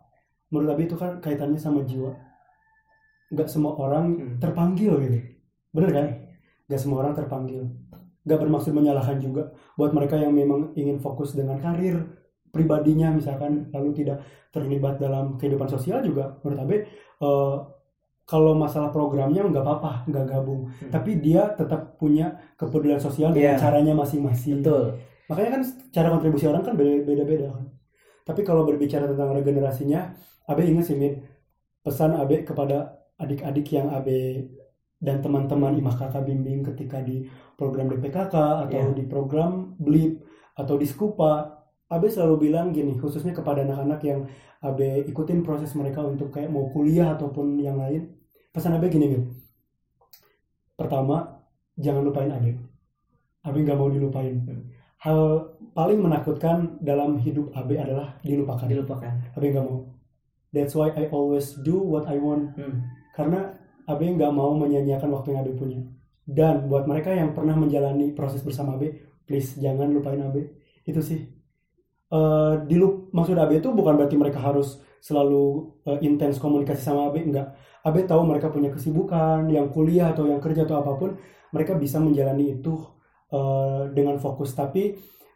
menurut 0.53 0.77
Abi 0.77 0.85
itu 0.85 0.93
kan 0.93 1.25
kaitannya 1.25 1.57
sama 1.57 1.81
jiwa. 1.89 2.13
Gak 3.33 3.49
semua 3.49 3.73
orang 3.81 4.07
Hmm. 4.13 4.37
terpanggil 4.37 4.93
gitu, 5.01 5.19
bener 5.73 5.91
kan? 5.91 6.07
Gak 6.69 6.81
semua 6.85 7.01
orang 7.01 7.17
terpanggil. 7.17 7.65
Gak 8.29 8.41
bermaksud 8.41 8.77
menyalahkan 8.77 9.25
juga 9.25 9.57
buat 9.75 9.97
mereka 9.97 10.21
yang 10.21 10.37
memang 10.37 10.77
ingin 10.77 11.01
fokus 11.01 11.33
dengan 11.33 11.57
karir 11.57 12.05
pribadinya 12.53 13.11
misalkan 13.11 13.67
lalu 13.75 13.91
tidak 14.05 14.23
terlibat 14.55 15.03
dalam 15.03 15.35
kehidupan 15.35 15.67
sosial 15.67 15.99
juga 16.07 16.39
menurut 16.45 16.61
Abe 16.63 16.77
eh, 17.19 17.57
kalau 18.25 18.53
masalah 18.55 18.89
programnya 18.89 19.41
nggak 19.43 19.61
apa-apa 19.61 20.05
nggak 20.07 20.25
gabung 20.27 20.67
Hmm. 20.75 20.91
tapi 20.91 21.17
dia 21.17 21.53
tetap 21.53 21.95
punya 21.95 22.27
kepedulian 22.55 22.97
sosial 22.97 23.31
dengan 23.31 23.55
Iya. 23.55 23.61
caranya 23.61 23.93
masing-masing 23.93 24.61
betul. 24.61 24.97
makanya 25.25 25.51
kan 25.51 25.63
cara 25.91 26.09
kontribusi 26.11 26.45
orang 26.45 26.63
kan 26.63 26.75
beda- 26.75 27.05
beda-beda 27.05 27.49
kan 27.51 27.67
tapi 28.25 28.41
kalau 28.41 28.65
berbicara 28.65 29.05
tentang 29.05 29.33
regenerasinya 29.33 30.17
Abe 30.45 30.65
ingat 30.65 30.85
sih 30.87 30.97
Min 30.97 31.21
pesan 31.81 32.13
Abe 32.15 32.41
kepada 32.43 32.93
adik-adik 33.15 33.69
yang 33.71 33.89
Abe 33.89 34.49
dan 34.99 35.21
teman-teman 35.21 35.73
Imah 35.75 35.93
Kakak 35.95 36.25
bimbing 36.25 36.65
ketika 36.65 37.01
di 37.01 37.25
program 37.55 37.89
DPKK 37.89 38.35
atau 38.65 38.81
Iya. 38.83 38.93
di 38.93 39.05
program 39.05 39.77
BLIP 39.79 40.21
atau 40.55 40.77
di 40.77 40.85
Skupa 40.85 41.64
Abe 41.95 42.11
selalu 42.11 42.51
bilang 42.51 42.75
gini 42.75 42.99
khususnya 42.99 43.31
kepada 43.31 43.63
anak-anak 43.63 44.01
yang 44.03 44.21
Abe 44.59 45.07
ikutin 45.07 45.47
proses 45.47 45.71
mereka 45.79 46.03
untuk 46.03 46.35
kayak 46.35 46.51
mau 46.51 46.67
kuliah 46.75 47.15
ataupun 47.15 47.55
yang 47.63 47.79
lain 47.79 48.11
pesan 48.51 48.75
Abe 48.75 48.91
gini 48.91 49.07
Mil 49.07 49.23
pertama 50.75 51.39
jangan 51.79 52.03
lupain 52.03 52.35
Abe 52.35 52.59
Abe 53.47 53.59
nggak 53.63 53.79
mau 53.79 53.87
dilupain 53.87 54.35
hal 55.07 55.55
paling 55.71 56.03
menakutkan 56.03 56.83
dalam 56.83 57.23
hidup 57.23 57.55
Abe 57.55 57.79
adalah 57.79 58.19
dilupakan 58.27 58.67
dilupakan 58.67 59.13
Abe 59.39 59.47
nggak 59.55 59.63
mau 59.63 59.87
that's 60.51 60.75
why 60.75 60.91
I 60.99 61.07
always 61.15 61.55
do 61.63 61.79
what 61.79 62.11
I 62.11 62.19
want 62.19 62.59
Hmm. 62.59 62.83
karena 63.15 63.55
Abe 63.85 64.09
nggak 64.09 64.33
mau 64.33 64.57
menyanyiakan 64.57 65.13
waktu 65.13 65.37
yang 65.37 65.45
Abe 65.45 65.53
punya. 65.53 65.81
Dan 66.25 66.73
buat 66.73 66.89
mereka 66.89 67.13
yang 67.13 67.37
pernah 67.37 67.53
menjalani 67.53 68.17
proses 68.17 68.41
bersama 68.41 68.81
Abe, 68.81 68.97
please 69.29 69.61
jangan 69.61 69.93
lupain 69.93 70.17
Abe. 70.25 70.57
Itu 70.89 71.05
sih. 71.05 71.21
Eh 72.15 72.53
dilup 72.71 73.11
maksud 73.17 73.35
Abe 73.43 73.59
itu 73.59 73.69
bukan 73.75 73.99
berarti 73.99 74.15
mereka 74.15 74.39
harus 74.39 74.79
selalu 75.03 75.75
eh, 75.89 75.99
intens 76.07 76.39
komunikasi 76.39 76.81
sama 76.87 77.11
Abe, 77.11 77.21
enggak. 77.27 77.53
Abe 77.85 78.07
tahu 78.07 78.23
mereka 78.25 78.49
punya 78.55 78.71
kesibukan, 78.73 79.45
yang 79.51 79.69
kuliah 79.75 80.15
atau 80.15 80.25
yang 80.31 80.41
kerja 80.41 80.63
atau 80.65 80.81
apa 80.81 80.93
pun, 80.97 81.11
mereka 81.53 81.75
bisa 81.77 81.99
menjalani 82.01 82.55
itu 82.57 82.75
eh, 83.35 83.83
dengan 83.97 84.17
fokus. 84.23 84.55
Tapi 84.55 84.95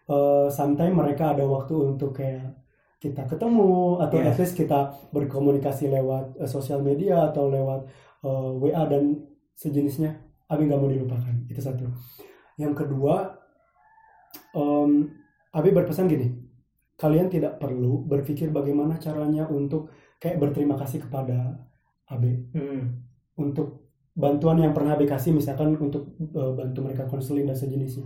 eh, 0.09 0.47
sometimes 0.55 0.95
mereka 0.95 1.35
ada 1.35 1.45
waktu 1.45 1.75
untuk 1.99 2.15
kayak 2.17 2.55
kita 2.99 3.23
ketemu 3.31 4.03
atau 4.03 4.19
Iya. 4.19 4.35
at 4.35 4.37
least 4.43 4.55
kita 4.59 4.91
berkomunikasi 5.15 5.87
lewat 5.91 6.39
eh, 6.43 6.51
sosial 6.51 6.81
media 6.83 7.31
atau 7.31 7.47
lewat 7.51 7.81
eh, 8.27 8.51
WA 8.63 8.85
dan 8.91 9.19
sejenisnya 9.59 10.15
Abi 10.49 10.65
nggak 10.67 10.81
mau 10.81 10.89
dilupakan 10.91 11.35
itu 11.51 11.61
satu 11.61 11.85
yang 12.57 12.73
kedua 12.73 13.37
em, 14.55 15.11
Abi 15.53 15.71
berpesan 15.73 16.09
gini 16.09 16.48
kalian 16.99 17.31
tidak 17.31 17.57
perlu 17.57 18.03
berpikir 18.05 18.51
bagaimana 18.51 18.99
caranya 18.99 19.47
untuk 19.47 19.89
kayak 20.19 20.43
berterima 20.43 20.75
kasih 20.75 21.07
kepada 21.07 21.55
Abi 22.11 22.35
Hmm. 22.51 23.07
untuk 23.39 23.87
bantuan 24.13 24.59
yang 24.59 24.75
pernah 24.75 24.99
Abi 24.99 25.07
kasih 25.07 25.31
misalkan 25.31 25.79
untuk 25.79 26.19
eh, 26.19 26.53
bantu 26.53 26.83
mereka 26.83 27.07
konseling 27.07 27.47
dan 27.47 27.55
sejenisnya 27.55 28.03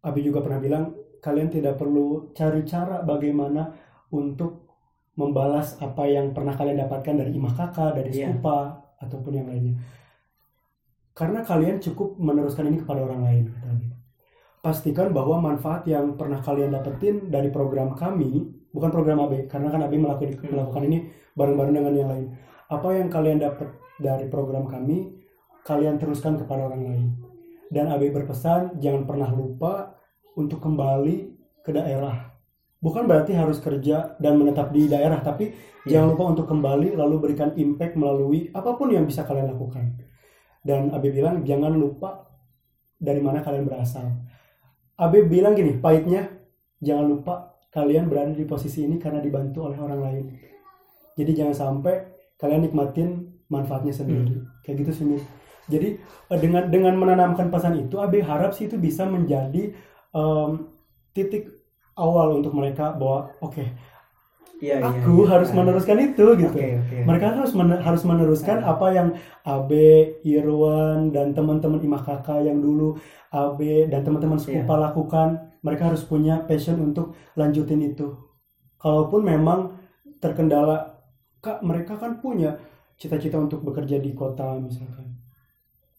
Abi 0.00 0.20
juga 0.20 0.40
pernah 0.40 0.60
bilang 0.60 0.84
kalian 1.20 1.48
tidak 1.48 1.76
perlu 1.76 2.32
cari 2.32 2.64
cara 2.64 3.00
bagaimana 3.00 3.68
untuk 4.10 4.68
membalas 5.16 5.76
apa 5.76 6.08
yang 6.08 6.32
pernah 6.32 6.56
kalian 6.56 6.80
dapatkan 6.80 7.12
dari 7.20 7.36
imah 7.36 7.52
kakak, 7.52 7.92
dari 7.92 8.08
Iya. 8.08 8.32
skupa 8.32 8.72
ataupun 8.96 9.32
yang 9.36 9.48
lainnya. 9.52 9.76
Karena 11.12 11.44
kalian 11.44 11.76
cukup 11.76 12.16
meneruskan 12.16 12.72
ini 12.72 12.80
kepada 12.80 13.04
orang 13.04 13.20
lain 13.20 13.44
kata 13.52 13.68
Abi. 13.68 13.88
Pastikan 14.60 15.16
bahwa 15.16 15.40
manfaat 15.40 15.88
yang 15.88 16.20
pernah 16.20 16.36
kalian 16.44 16.76
dapetin 16.76 17.32
dari 17.32 17.48
program 17.48 17.96
kami, 17.96 18.44
bukan 18.76 18.92
program 18.92 19.24
AB, 19.24 19.48
karena 19.48 19.72
kan 19.72 19.80
AB 19.88 19.96
melakukan, 19.96 20.36
Hmm. 20.36 20.52
melakukan 20.52 20.82
ini 20.84 20.98
bareng-bareng 21.32 21.74
dengan 21.80 21.92
yang 21.96 22.10
lain. 22.12 22.26
Apa 22.68 22.88
yang 22.92 23.08
kalian 23.08 23.40
dapat 23.40 23.72
dari 23.96 24.28
program 24.28 24.68
kami, 24.68 25.16
kalian 25.64 25.96
teruskan 25.96 26.36
kepada 26.36 26.68
orang 26.68 26.82
lain. 26.84 27.08
Dan 27.72 27.88
AB 27.88 28.12
berpesan 28.12 28.76
jangan 28.84 29.08
pernah 29.08 29.32
lupa 29.32 29.96
untuk 30.36 30.60
kembali 30.60 31.16
ke 31.64 31.72
daerah. 31.72 32.28
Bukan 32.80 33.08
berarti 33.08 33.32
harus 33.32 33.60
kerja 33.64 34.16
dan 34.20 34.36
menetap 34.36 34.72
di 34.76 34.88
daerah, 34.88 35.24
tapi 35.24 35.52
Iya. 35.88 36.04
jangan 36.04 36.08
lupa 36.16 36.24
untuk 36.36 36.46
kembali 36.48 37.00
lalu 37.00 37.16
berikan 37.16 37.56
impact 37.56 37.96
melalui 37.96 38.52
apa 38.52 38.76
pun 38.76 38.92
yang 38.92 39.08
bisa 39.08 39.24
kalian 39.24 39.56
lakukan. 39.56 39.96
Dan 40.60 40.92
Abe 40.92 41.08
bilang 41.12 41.44
jangan 41.48 41.72
lupa 41.72 42.28
dari 43.00 43.24
mana 43.24 43.40
kalian 43.40 43.64
berasal. 43.64 44.04
Abe 45.00 45.24
bilang 45.24 45.56
gini, 45.56 45.80
pahitnya 45.80 46.28
jangan 46.84 47.08
lupa 47.08 47.34
kalian 47.72 48.12
berada 48.12 48.36
di 48.36 48.44
posisi 48.44 48.84
ini 48.84 49.00
karena 49.00 49.24
dibantu 49.24 49.64
oleh 49.64 49.78
orang 49.80 50.00
lain. 50.00 50.24
Jadi 51.16 51.30
jangan 51.32 51.56
sampai 51.56 51.94
kalian 52.36 52.68
nikmatin 52.68 53.40
manfaatnya 53.48 53.96
sendiri. 53.96 54.44
Kayak 54.60 54.76
gitu 54.84 54.92
sih, 54.92 55.04
Miss. 55.08 55.24
Jadi 55.72 55.96
eh, 56.04 56.38
dengan 56.38 56.68
dengan 56.68 56.94
menanamkan 57.00 57.48
pesan 57.48 57.80
itu, 57.80 57.96
Abe 57.96 58.20
harap 58.20 58.52
sih 58.52 58.68
itu 58.68 58.76
bisa 58.76 59.08
menjadi 59.08 59.72
em, 60.12 60.50
titik 61.16 61.48
awal 61.96 62.36
untuk 62.36 62.52
mereka 62.52 62.92
bahwa 62.92 63.32
oke, 63.40 63.56
Iya, 63.56 63.72
iya, 64.60 64.76
aku 64.78 65.24
iya. 65.24 65.28
harus 65.32 65.50
Ah. 65.50 65.56
meneruskan 65.56 65.98
itu 65.98 66.26
gitu. 66.36 66.52
Oke, 66.52 66.68
oke. 66.78 66.96
Mereka 67.02 67.24
harus 67.32 67.52
men- 67.52 67.80
harus 67.80 68.02
meneruskan 68.04 68.60
Ah. 68.60 68.72
apa 68.72 68.86
yang 68.90 69.08
Abe, 69.42 70.20
Irwan 70.22 71.10
dan 71.10 71.32
teman-teman 71.32 71.80
Imah 71.80 72.00
Kakak 72.00 72.40
yang 72.40 72.60
dulu 72.60 72.94
Abe 73.30 73.88
dan 73.88 74.00
teman-teman 74.00 74.36
Iya. 74.36 74.62
Skupa 74.62 74.74
lakukan. 74.76 75.28
Mereka 75.60 75.92
harus 75.92 76.02
punya 76.02 76.44
passion 76.44 76.78
untuk 76.78 77.12
lanjutin 77.34 77.80
itu. 77.82 78.12
Kalaupun 78.76 79.20
memang 79.22 79.76
terkendala, 80.18 81.00
Kak, 81.38 81.60
mereka 81.60 81.96
kan 81.96 82.16
punya 82.16 82.56
cita-cita 82.96 83.36
untuk 83.36 83.60
bekerja 83.60 83.96
di 83.96 84.12
kota 84.12 84.56
misalkan. 84.56 85.08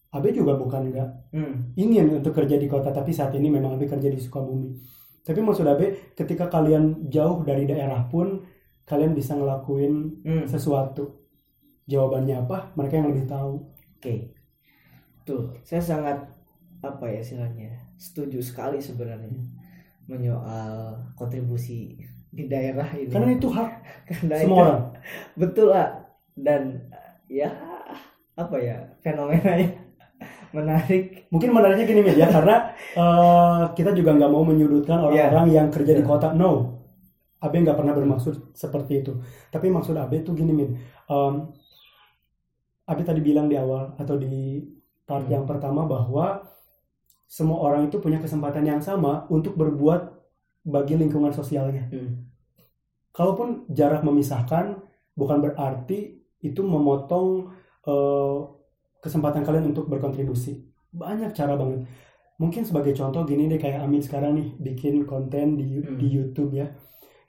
Abe 0.08 0.28
juga 0.30 0.54
bukan 0.54 0.92
nggak 0.92 1.08
Hmm. 1.32 1.72
ingin 1.74 2.20
untuk 2.20 2.36
kerja 2.36 2.54
di 2.54 2.68
kota 2.68 2.92
tapi 2.92 3.10
saat 3.10 3.32
ini 3.32 3.48
memang 3.48 3.74
Abe 3.74 3.88
kerja 3.88 4.06
di 4.06 4.20
Sukabumi 4.20 4.76
tapi 5.22 5.40
maksud 5.40 5.64
Abe 5.64 6.12
ketika 6.12 6.46
kalian 6.46 7.08
jauh 7.08 7.40
dari 7.40 7.64
daerah 7.64 8.04
pun 8.04 8.44
kalian 8.92 9.12
bisa 9.12 9.32
ngelakuin 9.32 10.20
Hmm. 10.20 10.44
sesuatu 10.44 11.24
jawabannya 11.84 12.36
apa 12.38 12.70
mereka 12.74 12.94
yang 12.94 13.08
lebih 13.08 13.24
tahu 13.26 13.64
Oke. 13.96 14.34
Tuh, 15.22 15.54
saya 15.62 15.78
sangat 15.78 16.18
apa 16.80 17.06
ya 17.06 17.22
istilahnya? 17.22 17.70
Setuju 17.94 18.42
sekali 18.42 18.76
sebenarnya 18.76 19.30
menyoal 20.04 20.98
kontribusi 21.14 21.94
di 22.28 22.44
daerah 22.46 22.90
ini. 22.92 23.06
karena 23.06 23.30
itu 23.30 23.46
hak 23.46 23.70
Karena 24.10 24.34
semua 24.36 24.50
itu- 24.50 24.60
orang 24.60 24.80
Betul 25.40 25.66
lah. 25.70 25.88
Dan 26.34 26.62
ya 27.28 27.48
apa 28.34 28.56
ya 28.58 28.82
fenomenanya 28.98 29.70
menarik. 30.56 31.28
mungkin 31.28 31.50
menariknya 31.50 31.86
gini 31.86 32.02
ya 32.12 32.26
karena 32.26 32.56
eh, 32.92 33.62
kita 33.72 33.92
juga 33.92 34.12
nggak 34.12 34.28
mau 34.28 34.42
menyudutkan 34.42 34.98
orang-orang 34.98 35.46
yang 35.48 35.68
kerja 35.68 35.92
di 35.92 36.02
Iya. 36.02 36.08
kota 36.08 36.34
no 36.34 36.81
Abe 37.42 37.58
nggak 37.58 37.74
pernah 37.74 37.92
bermaksud 37.92 38.54
seperti 38.54 39.02
itu 39.02 39.12
tapi 39.50 39.66
maksud 39.68 39.98
Abe 39.98 40.22
tuh 40.22 40.32
gini 40.32 40.52
Min 40.54 40.70
Em, 41.10 41.34
Abe 42.86 43.02
tadi 43.02 43.20
bilang 43.22 43.46
di 43.46 43.56
awal 43.58 43.94
atau 43.98 44.16
di 44.16 44.62
part 45.02 45.26
Hmm. 45.26 45.34
yang 45.34 45.44
pertama 45.44 45.82
bahwa 45.84 46.46
semua 47.26 47.58
orang 47.64 47.88
itu 47.88 47.98
punya 47.98 48.20
kesempatan 48.20 48.62
yang 48.62 48.80
sama 48.80 49.26
untuk 49.28 49.56
berbuat 49.56 50.14
bagi 50.64 50.94
lingkungan 50.94 51.34
sosialnya 51.34 51.90
Hmm. 51.90 52.30
kalaupun 53.10 53.66
jarak 53.68 54.02
memisahkan 54.02 54.78
bukan 55.12 55.38
berarti 55.42 56.22
itu 56.40 56.60
memotong 56.62 57.50
eh, 57.82 58.38
kesempatan 59.02 59.42
kalian 59.42 59.74
untuk 59.74 59.90
berkontribusi 59.90 60.62
banyak 60.94 61.34
cara 61.34 61.58
banget 61.58 61.82
mungkin 62.38 62.62
sebagai 62.62 62.94
contoh 62.94 63.26
gini 63.26 63.50
deh 63.50 63.58
kayak 63.58 63.82
Amin 63.82 63.98
sekarang 63.98 64.38
nih 64.38 64.48
bikin 64.58 65.02
konten 65.02 65.58
di 65.58 65.82
Hmm. 65.82 65.98
di 65.98 66.06
YouTube 66.06 66.54
ya 66.54 66.70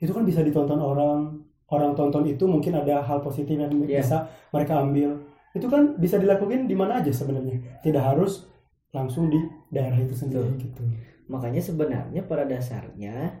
itu 0.04 0.12
kan 0.12 0.28
bisa 0.28 0.44
ditonton 0.44 0.76
orang 0.76 1.40
orang 1.72 1.96
tonton 1.96 2.28
itu 2.28 2.44
mungkin 2.44 2.76
ada 2.76 3.00
hal 3.00 3.24
positif 3.24 3.56
yang 3.56 3.72
Iya. 3.72 4.04
bisa 4.04 4.16
mereka 4.52 4.84
ambil. 4.84 5.16
Itu 5.56 5.66
kan 5.72 5.96
bisa 5.96 6.20
dilakukan 6.20 6.68
di 6.68 6.76
mana 6.76 7.00
aja 7.00 7.08
sebenarnya. 7.08 7.80
Tidak 7.80 8.02
harus 8.04 8.44
langsung 8.92 9.32
di 9.32 9.40
daerah 9.72 9.96
itu 9.96 10.12
sendiri 10.12 10.54
gitu. 10.60 10.84
Makanya 11.32 11.64
sebenarnya 11.64 12.20
pada 12.28 12.44
dasarnya 12.44 13.40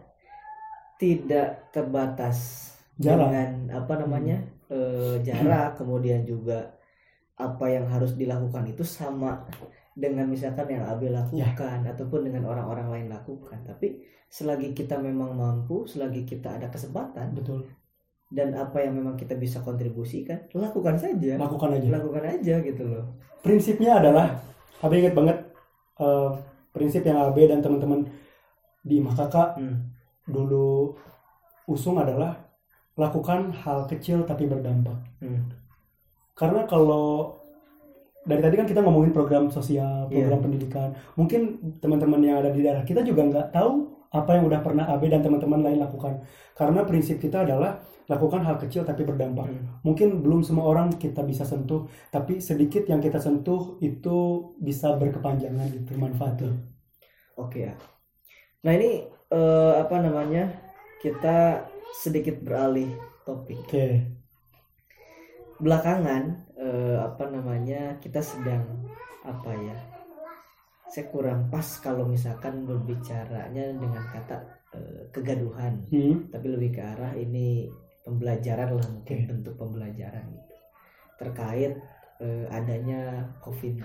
tidak 0.96 1.68
terbatas 1.70 2.70
Jarak. 2.96 3.28
dengan 3.28 3.50
apa 3.82 3.94
namanya 3.98 4.38
eh, 4.70 5.20
jarak, 5.20 5.76
kemudian 5.76 6.22
juga 6.24 6.74
apa 7.34 7.66
yang 7.66 7.90
harus 7.90 8.14
dilakukan 8.14 8.70
itu 8.70 8.86
sama 8.86 9.42
dengan 9.94 10.26
misalkan 10.26 10.66
yang 10.68 10.84
Abe 10.84 11.08
lakukan 11.10 11.86
ataupun 11.86 12.26
dengan 12.26 12.50
orang-orang 12.50 12.90
lain 12.90 13.06
lakukan. 13.14 13.62
Tapi 13.62 14.02
selagi 14.26 14.74
kita 14.74 14.98
memang 14.98 15.34
mampu, 15.38 15.86
selagi 15.86 16.26
kita 16.26 16.58
ada 16.58 16.66
kesempatan 16.68 17.30
betul 17.34 17.62
dan 18.34 18.50
apa 18.58 18.82
yang 18.82 18.98
memang 18.98 19.14
kita 19.14 19.38
bisa 19.38 19.62
kontribusikan, 19.62 20.50
lakukan 20.58 20.98
saja. 20.98 21.38
lakukan 21.38 21.78
aja 21.78 21.86
Lakukan 21.86 22.24
aja 22.26 22.54
gitu 22.66 22.82
loh. 22.82 23.04
prinsipnya 23.44 24.02
adalah 24.02 24.34
Abe 24.82 24.98
ingat 25.06 25.14
banget 25.14 25.38
eh, 26.02 26.30
prinsip 26.74 27.06
yang 27.06 27.22
Abe 27.22 27.46
dan 27.46 27.62
teman-teman 27.62 28.02
di 28.82 28.98
Imah 28.98 29.14
Kakak 29.14 29.54
Hmm. 29.60 29.94
dulu 30.26 30.96
usung 31.70 32.00
adalah 32.00 32.34
lakukan 32.98 33.54
hal 33.54 33.86
kecil 33.86 34.26
tapi 34.26 34.50
berdampak. 34.50 34.98
Hmm. 35.22 35.46
Karena 36.34 36.66
kalau 36.66 37.38
dari 38.24 38.40
tadi 38.40 38.54
kan 38.56 38.66
kita 38.66 38.80
ngomongin 38.80 39.12
program 39.12 39.52
sosial, 39.52 40.08
program 40.08 40.40
pendidikan, 40.40 40.96
mungkin 41.14 41.60
teman-teman 41.78 42.20
yang 42.24 42.36
ada 42.40 42.50
di 42.50 42.64
daerah 42.64 42.82
kita 42.82 43.04
juga 43.04 43.24
nggak 43.28 43.48
tahu 43.52 43.92
apa 44.14 44.30
yang 44.38 44.44
udah 44.48 44.60
pernah 44.62 44.84
Abe 44.88 45.10
dan 45.12 45.20
teman-teman 45.20 45.60
lain 45.60 45.78
lakukan. 45.82 46.24
Karena 46.54 46.86
prinsip 46.86 47.18
kita 47.18 47.42
adalah 47.42 47.82
lakukan 48.06 48.46
hal 48.46 48.56
kecil 48.60 48.86
tapi 48.86 49.02
berdampak. 49.02 49.48
Hmm. 49.48 49.82
Mungkin 49.82 50.22
belum 50.22 50.46
semua 50.46 50.70
orang 50.70 50.94
kita 50.96 51.20
bisa 51.26 51.42
sentuh, 51.42 51.90
tapi 52.14 52.38
sedikit 52.38 52.86
yang 52.86 53.02
kita 53.02 53.18
sentuh 53.18 53.76
itu 53.82 54.50
bisa 54.56 54.94
berkepanjangan 54.94 55.66
gitu 55.72 55.98
manfaatnya. 55.98 56.54
Oke 57.34 57.68
ya. 57.68 57.74
Nah 58.62 58.72
ini 58.72 59.04
eh, 59.34 59.72
apa 59.82 59.96
namanya 59.98 60.48
kita 61.02 61.68
sedikit 61.94 62.40
beralih 62.40 62.90
topik 63.22 63.60
oke 63.66 63.86
belakangan 65.62 66.22
eh, 66.58 66.98
apa 66.98 67.24
namanya 67.30 67.98
kita 68.02 68.18
sedang 68.22 68.64
apa 69.24 69.50
ya 69.54 69.76
saya 70.94 71.10
kurang 71.10 71.50
pas 71.50 71.66
kalau 71.82 72.06
misalkan 72.06 72.70
berbicaranya 72.70 73.74
dengan 73.74 74.04
kata 74.14 74.36
eh, 74.78 75.02
kegaduhan. 75.10 75.82
Hmm, 75.90 76.30
tapi 76.30 76.46
lebih 76.54 76.78
ke 76.78 76.82
arah 76.86 77.10
ini 77.18 77.66
pembelajaran 78.06 78.78
lah 78.78 78.86
mungkin 78.86 79.16
Oke. 79.24 79.26
bentuk 79.26 79.54
pembelajaran 79.58 80.22
gitu. 80.30 80.54
Terkait 81.18 81.72
eh, 82.22 82.46
adanya 82.46 83.26
covid 83.42 83.82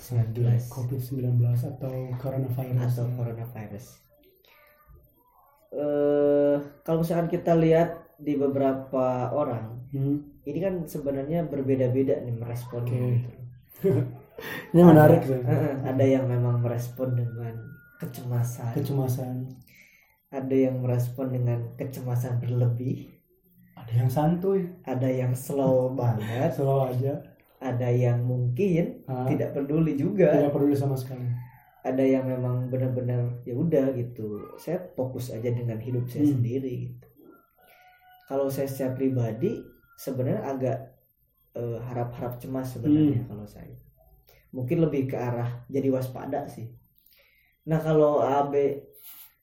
19 0.00 0.72
COVID-19 0.72 1.44
atau 1.44 1.92
coronavirus. 2.20 2.84
Atau 2.88 3.06
coronavirus. 3.16 3.86
Eh 5.76 6.56
kalau 6.88 7.04
misalkan 7.04 7.28
kita 7.28 7.52
lihat 7.52 8.16
di 8.16 8.32
beberapa 8.32 9.28
orang, 9.28 9.76
Hmm, 9.92 10.35
ini 10.46 10.58
kan 10.62 10.74
sebenarnya 10.86 11.44
berbeda-beda 11.46 12.22
nih 12.22 12.34
meresponnya. 12.34 12.94
Oke. 12.94 13.12
gitu. 13.18 13.30
ini 14.72 14.82
menarik 14.82 15.20
Ada, 15.22 15.36
eh, 15.36 15.42
eh, 15.42 15.74
ada 15.90 16.04
yang 16.06 16.24
memang 16.28 16.62
merespon 16.64 17.12
dengan 17.14 17.54
kecemasan, 17.98 18.72
kecemasan 18.76 19.34
ada 20.28 20.56
yang 20.56 20.82
merespon 20.84 21.32
dengan 21.32 21.58
kecemasan 21.76 22.38
berlebih, 22.42 23.08
ada 23.74 23.92
yang 23.92 24.10
santuy 24.10 24.68
ada 24.84 25.08
yang 25.08 25.32
slow 25.32 25.90
banget, 26.00 26.52
selalu 26.52 26.82
aja 26.92 27.14
ada 27.56 27.88
yang 27.88 28.20
mungkin 28.22 29.00
Ah, 29.08 29.24
tidak 29.26 29.56
peduli 29.56 29.96
juga. 29.96 30.28
tidak 30.36 30.52
peduli 30.52 30.76
sama 30.76 30.94
sekali 30.94 31.24
ada 31.86 32.02
yang 32.02 32.26
memang 32.26 32.66
benar-benar 32.66 33.40
ya 33.46 33.54
udah 33.54 33.94
gitu 33.94 34.42
saya 34.58 34.82
fokus 34.98 35.30
aja 35.30 35.48
dengan 35.48 35.78
hidup 35.78 36.04
saya 36.10 36.26
Hmm. 36.26 36.34
sendiri 36.36 36.72
gitu 36.90 37.06
kalau 38.26 38.50
saya 38.50 38.66
secara 38.66 38.92
pribadi 38.98 39.62
sebenarnya 39.96 40.42
agak 40.44 40.78
eh, 41.56 41.78
harap-harap 41.88 42.36
cemas 42.36 42.76
sebenarnya 42.76 43.24
Hmm. 43.24 43.28
kalau 43.32 43.46
saya. 43.48 43.72
Mungkin 44.52 44.84
lebih 44.84 45.08
ke 45.08 45.16
arah 45.16 45.64
jadi 45.66 45.88
waspada 45.88 46.44
sih. 46.46 46.68
Nah 47.64 47.80
kalau 47.80 48.20
AB 48.20 48.52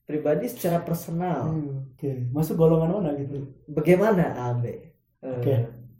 pribadi 0.06 0.46
secara 0.46 0.78
personal. 0.80 1.50
Hmm, 1.50 1.90
oke. 1.90 2.30
Masuk 2.30 2.54
golongan 2.54 3.02
mana 3.02 3.18
gitu? 3.18 3.50
Bagaimana 3.66 4.30
AB 4.54 4.64
eh, 4.64 4.80
Oke. 5.26 5.54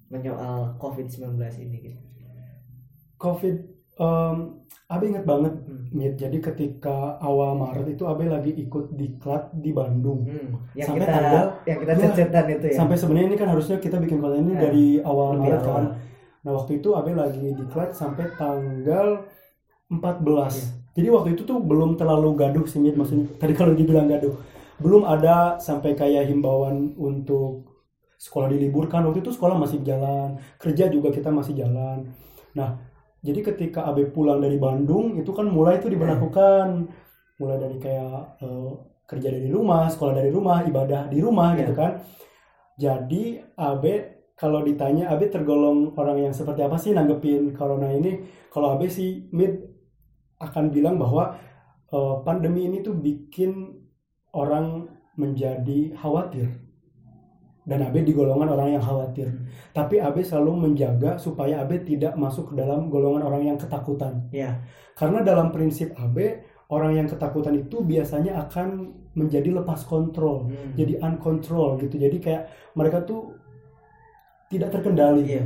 menyoal 0.08 0.78
COVID-19 0.78 1.34
ini 1.58 1.76
gitu. 1.82 2.00
Covid 3.18 3.73
em 3.96 4.36
Abe 4.84 5.04
ingat 5.08 5.24
banget 5.24 5.54
Hmm. 5.60 5.88
Mit. 5.90 6.14
jadi 6.14 6.36
ketika 6.36 7.16
awal 7.18 7.54
Maret 7.54 7.86
itu 7.88 8.04
Abe 8.04 8.26
lagi 8.26 8.50
ikut 8.52 8.92
diklat 8.92 9.48
di 9.54 9.70
Bandung 9.70 10.22
Hmm, 10.22 10.60
yang 10.72 10.88
Sampai 10.88 11.00
kita 11.00 11.14
tanggal- 11.14 11.50
yang 11.64 11.78
kita 11.78 11.90
Ya, 11.90 11.98
cet-cetan 12.04 12.44
itu 12.50 12.64
ya 12.66 12.76
sampai 12.76 12.96
sebenarnya 12.96 13.28
ini 13.28 13.36
kan 13.36 13.48
harusnya 13.48 13.76
kita 13.78 13.96
bikin 13.96 14.18
konten 14.18 14.42
ini 14.42 14.52
Eh, 14.52 14.60
dari 14.60 14.86
awal 15.00 15.28
lebih 15.34 15.42
Maret 15.48 15.62
awal. 15.62 15.72
kan 15.72 15.84
nah 16.40 16.52
waktu 16.52 16.72
itu 16.76 16.88
Abe 16.92 17.10
lagi 17.12 17.46
diklat 17.54 17.90
sampai 17.92 18.26
tanggal 18.34 19.06
14 19.86 20.52
Iya. 20.52 20.66
jadi 20.94 21.08
waktu 21.10 21.28
itu 21.32 21.42
tuh 21.42 21.58
belum 21.60 21.94
terlalu 21.94 22.34
gaduh 22.34 22.64
sih 22.64 22.78
Mit, 22.78 22.94
maksudnya 22.94 23.30
tadi 23.34 23.52
kalau 23.52 23.72
dibilang 23.72 24.06
gaduh 24.06 24.34
belum 24.76 25.02
ada 25.04 25.56
sampai 25.56 25.94
kayak 25.94 26.26
himbauan 26.26 26.92
untuk 26.94 27.70
sekolah 28.16 28.48
diliburkan 28.48 29.00
waktu 29.02 29.20
itu 29.20 29.30
sekolah 29.30 29.54
masih 29.54 29.80
jalan 29.80 30.28
kerja 30.56 30.88
juga 30.88 31.08
kita 31.08 31.30
masih 31.30 31.54
jalan 31.54 32.10
nah 32.52 32.76
jadi 33.24 33.40
ketika 33.40 33.88
Abe 33.88 34.04
pulang 34.12 34.44
dari 34.44 34.60
Bandung 34.60 35.16
itu 35.16 35.32
kan 35.32 35.48
mulai 35.48 35.80
itu 35.80 35.88
diberlakukan. 35.88 36.92
Mulai 37.40 37.56
dari 37.56 37.76
kayak 37.80 38.44
eh, 38.44 38.70
kerja 39.08 39.28
dari 39.32 39.48
rumah 39.48 39.88
sekolah 39.88 40.12
dari 40.20 40.28
rumah 40.28 40.60
ibadah 40.68 41.08
di 41.08 41.18
rumah 41.24 41.56
Iya. 41.56 41.58
gitu 41.64 41.72
kan. 41.72 41.92
Jadi 42.76 43.22
Abe 43.56 43.94
kalau 44.36 44.60
ditanya 44.60 45.08
Abe 45.08 45.32
tergolong 45.32 45.96
orang 45.96 46.28
yang 46.28 46.34
seperti 46.36 46.60
apa 46.68 46.76
sih 46.76 46.92
nanggepin 46.92 47.56
corona 47.56 47.88
ini? 47.96 48.20
Kalau 48.52 48.76
Abe 48.76 48.92
sih 48.92 49.24
mid 49.32 49.56
akan 50.36 50.68
bilang 50.68 51.00
bahwa 51.00 51.32
eh, 51.88 52.16
pandemi 52.28 52.68
ini 52.68 52.84
tuh 52.84 52.92
bikin 52.92 53.72
orang 54.36 54.84
menjadi 55.16 55.94
khawatir 55.96 56.63
dan 57.64 57.80
Abe 57.80 58.04
di 58.04 58.12
golongan 58.12 58.52
orang 58.52 58.76
yang 58.76 58.84
khawatir 58.84 59.28
tapi 59.72 59.96
Abe 59.98 60.20
selalu 60.20 60.68
menjaga 60.68 61.16
supaya 61.16 61.64
Abe 61.64 61.80
tidak 61.80 62.12
masuk 62.14 62.52
ke 62.52 62.60
dalam 62.60 62.92
golongan 62.92 63.24
orang 63.24 63.42
yang 63.44 63.56
ketakutan 63.56 64.28
ya 64.28 64.60
karena 64.94 65.24
dalam 65.24 65.48
prinsip 65.48 65.96
Abe 65.96 66.44
orang 66.68 66.96
yang 66.96 67.08
ketakutan 67.08 67.56
itu 67.56 67.80
biasanya 67.80 68.44
akan 68.44 68.92
menjadi 69.14 69.48
lepas 69.54 69.84
kontrol 69.84 70.48
Hmm. 70.48 70.76
jadi 70.76 71.00
uncontrol 71.00 71.80
gitu 71.80 71.96
jadi 71.96 72.16
kayak 72.20 72.42
mereka 72.74 73.00
tuh 73.02 73.32
tidak 74.50 74.70
terkendali 74.70 75.24
Iya. 75.24 75.44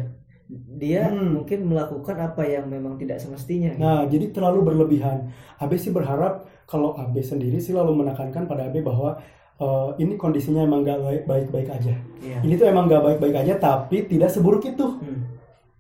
Dia 0.81 1.13
Hmm. 1.13 1.37
mungkin 1.37 1.69
melakukan 1.69 2.17
apa 2.17 2.41
yang 2.41 2.73
memang 2.73 2.97
tidak 2.97 3.21
semestinya. 3.21 3.77
gitu. 3.77 3.85
nah 3.85 4.09
jadi 4.09 4.33
terlalu 4.33 4.65
berlebihan 4.73 5.29
Abe 5.61 5.77
sih 5.77 5.93
berharap 5.93 6.49
kalau 6.65 6.97
Abe 6.97 7.21
sendiri 7.21 7.61
sih 7.61 7.77
lalu 7.77 7.93
menekankan 8.01 8.49
pada 8.49 8.65
Abe 8.65 8.81
bahwa 8.81 9.21
eh, 9.59 9.89
ini 9.99 10.15
kondisinya 10.15 10.63
emang 10.63 10.83
gak 10.83 10.99
baik- 10.99 11.27
baik-baik 11.27 11.69
aja 11.71 11.95
Iya. 12.19 12.39
ini 12.43 12.55
tuh 12.55 12.67
emang 12.67 12.87
gak 12.87 13.03
baik-baik 13.03 13.37
aja 13.39 13.55
tapi 13.57 14.05
tidak 14.05 14.29
seburuk 14.29 14.63
itu 14.63 14.87
Hmm. 14.99 15.27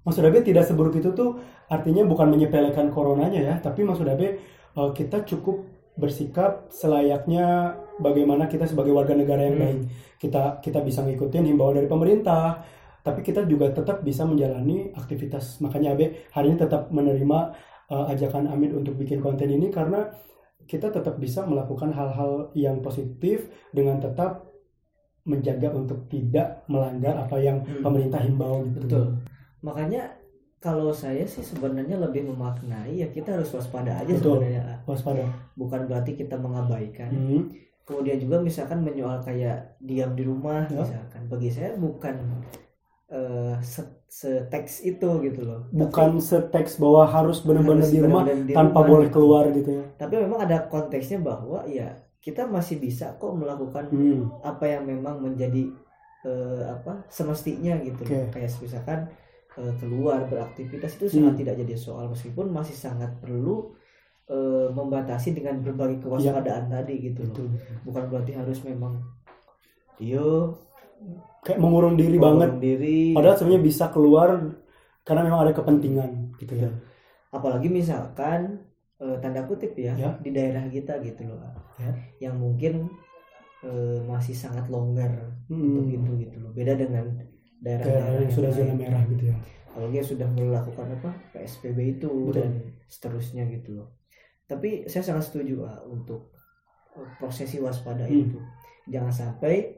maksud 0.02 0.22
Abe 0.22 0.40
tidak 0.40 0.64
seburuk 0.64 0.94
itu 0.94 1.10
tuh 1.12 1.38
artinya 1.66 2.02
bukan 2.02 2.26
menyepelekan 2.28 2.88
coronanya 2.88 3.38
ya 3.38 3.54
tapi 3.58 3.82
maksud 3.82 4.04
Abe 4.04 4.38
eh, 4.74 4.90
kita 4.92 5.22
cukup 5.24 5.62
bersikap 5.94 6.70
selayaknya 6.70 7.74
bagaimana 7.98 8.46
kita 8.46 8.62
sebagai 8.62 8.90
warga 8.90 9.12
negara 9.12 9.42
yang 9.42 9.54
Hmm. 9.54 9.64
baik 9.64 9.78
kita 10.16 10.42
kita 10.60 10.78
bisa 10.80 11.02
ngikutin 11.02 11.44
himbauan 11.44 11.74
dari 11.74 11.86
pemerintah 11.86 12.62
tapi 12.98 13.22
kita 13.22 13.42
juga 13.44 13.70
tetap 13.70 14.02
bisa 14.02 14.22
menjalani 14.22 14.90
aktivitas 14.92 15.58
makanya 15.58 15.94
Abe 15.94 16.26
hari 16.30 16.50
ini 16.50 16.58
tetap 16.58 16.90
menerima 16.90 17.38
eh, 17.88 18.04
ajakan 18.10 18.46
Amit 18.46 18.70
untuk 18.70 18.94
bikin 18.94 19.18
konten 19.18 19.48
ini 19.48 19.70
karena 19.70 20.12
kita 20.68 20.92
tetap 20.92 21.16
bisa 21.16 21.42
melakukan 21.42 21.90
hal-hal 21.90 22.52
yang 22.52 22.78
positif 22.78 23.42
dengan 23.72 23.98
tetap 23.98 24.44
menjaga 25.24 25.72
untuk 25.72 26.04
tidak 26.06 26.64
melanggar 26.66 27.16
apa 27.18 27.36
yang 27.36 27.60
Hmm. 27.60 27.80
pemerintah 27.82 28.20
himbau 28.20 28.64
gitu. 28.66 28.80
Betul. 28.84 29.04
Makanya 29.60 30.12
kalau 30.58 30.90
saya 30.90 31.22
sih 31.22 31.40
sebenarnya 31.40 31.96
lebih 31.96 32.26
memaknai 32.26 32.96
ya 32.96 33.08
kita 33.08 33.32
harus 33.32 33.48
waspada 33.50 33.94
aja 33.96 34.08
Betul. 34.10 34.40
sebenarnya. 34.40 34.82
Waspada. 34.84 35.24
Bukan 35.54 35.80
berarti 35.86 36.12
kita 36.14 36.36
mengabaikan. 36.36 37.10
Hmm. 37.10 37.44
Kemudian 37.82 38.20
juga 38.20 38.36
misalkan 38.38 38.84
menyoal 38.84 39.16
kayak 39.18 39.80
diam 39.80 40.12
di 40.12 40.20
rumah 40.22 40.68
Ya. 40.68 40.84
misalkan 40.84 41.24
bagi 41.26 41.48
saya 41.48 41.72
bukan 41.74 42.20
se- 43.64 43.96
seteks 44.08 44.84
itu 44.84 45.08
gitu 45.24 45.40
loh. 45.44 45.64
Bukan 45.72 46.20
seteks 46.20 46.76
bahwa 46.76 47.08
harus 47.08 47.40
benar-benar 47.40 47.88
di 47.88 47.98
rumah 48.00 48.22
di 48.28 48.52
tanpa 48.52 48.84
rumah 48.84 48.88
boleh 48.92 49.08
gitu. 49.08 49.14
keluar 49.16 49.44
gitu 49.52 49.70
ya. 49.80 49.84
Tapi 49.96 50.14
memang 50.20 50.40
ada 50.44 50.68
konteksnya 50.68 51.18
bahwa 51.20 51.64
ya 51.64 51.88
kita 52.20 52.44
masih 52.44 52.76
bisa 52.76 53.16
kok 53.16 53.32
melakukan 53.32 53.88
Hmm. 53.88 54.28
apa 54.44 54.64
yang 54.68 54.84
memang 54.84 55.22
menjadi 55.22 55.72
eh, 56.26 56.62
apa 56.66 57.06
semestinya 57.08 57.78
gitu 57.80 58.02
Oke. 58.02 58.26
kayak 58.28 58.50
misalkan 58.58 59.06
eh, 59.56 59.72
keluar 59.78 60.26
beraktivitas 60.26 60.98
itu 60.98 61.06
Hmm. 61.08 61.14
sangat 61.30 61.34
tidak 61.46 61.54
jadi 61.62 61.74
soal 61.78 62.10
meskipun 62.10 62.50
masih 62.50 62.74
sangat 62.74 63.08
perlu 63.22 63.70
eh, 64.28 64.68
membatasi 64.68 65.32
dengan 65.32 65.62
berbagai 65.64 66.04
kewaspadaan 66.04 66.68
tadi 66.68 66.94
gitu 67.00 67.22
loh 67.24 67.32
Betul. 67.32 67.48
bukan 67.86 68.04
berarti 68.12 68.32
harus 68.36 68.60
memang 68.66 68.98
yo 69.98 70.58
Kayak 71.40 71.58
mengurung 71.58 71.94
diri 71.94 72.16
banget. 72.16 72.50
diri 72.58 73.12
Padahal 73.12 73.34
sebenarnya 73.34 73.64
bisa 73.64 73.84
keluar 73.88 74.28
karena 75.02 75.22
memang 75.22 75.40
ada 75.40 75.52
kepentingan 75.52 76.36
gitu 76.36 76.54
ya. 76.54 76.68
apalagi 77.28 77.68
misalkan 77.68 78.60
eh, 78.96 79.16
tanda 79.18 79.44
kutip 79.44 79.72
ya, 79.72 79.94
Ya. 79.94 80.10
di 80.18 80.28
daerah 80.28 80.66
kita 80.66 80.98
gitu 80.98 81.24
loh 81.24 81.38
Ya. 81.76 81.92
yang 82.20 82.36
mungkin 82.36 82.90
eh, 83.60 83.98
masih 84.02 84.32
sangat 84.32 84.66
longgar 84.66 85.08
untuk 85.44 85.82
Hmm. 85.82 85.94
itu 85.94 86.10
gitu 86.20 86.36
loh 86.38 86.50
beda 86.50 86.74
dengan 86.74 87.06
daerah-daerah 87.58 88.22
yang 88.22 88.30
sudah 88.30 88.50
zona 88.50 88.70
merah 88.72 89.02
gitu 89.06 89.30
ya. 89.30 89.36
apalagi 89.68 89.96
sudah 90.04 90.28
melakukan 90.28 90.86
apa 90.92 91.10
PSBB 91.32 91.78
itu 91.96 92.10
Betul. 92.10 92.34
dan 92.34 92.50
seterusnya 92.86 93.44
gitu 93.48 93.70
loh 93.74 93.88
tapi 94.44 94.84
saya 94.84 95.02
sangat 95.04 95.24
setuju 95.26 95.62
ah, 95.62 95.80
untuk 95.84 96.34
eh, 96.94 97.08
prosesi 97.16 97.58
waspada 97.58 98.02
Hmm. 98.02 98.26
itu 98.26 98.38
jangan 98.86 99.10
sampai 99.10 99.77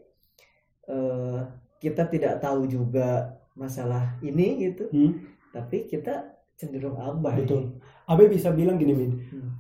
eh, 0.90 1.38
kita 1.78 2.10
tidak 2.10 2.42
tahu 2.42 2.66
juga 2.66 3.38
masalah 3.54 4.18
ini 4.20 4.68
gitu 4.68 4.84
Hmm. 4.90 5.12
tapi 5.50 5.86
kita 5.86 6.34
cenderung 6.58 6.98
abai 6.98 7.40
Betul. 7.40 7.78
Abe 8.04 8.26
bisa 8.26 8.50
bilang 8.50 8.76
gini, 8.76 8.92
Min. 8.92 9.12
Hmm. 9.30 9.50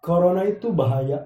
Corona 0.00 0.42
itu 0.42 0.72
bahaya. 0.72 1.20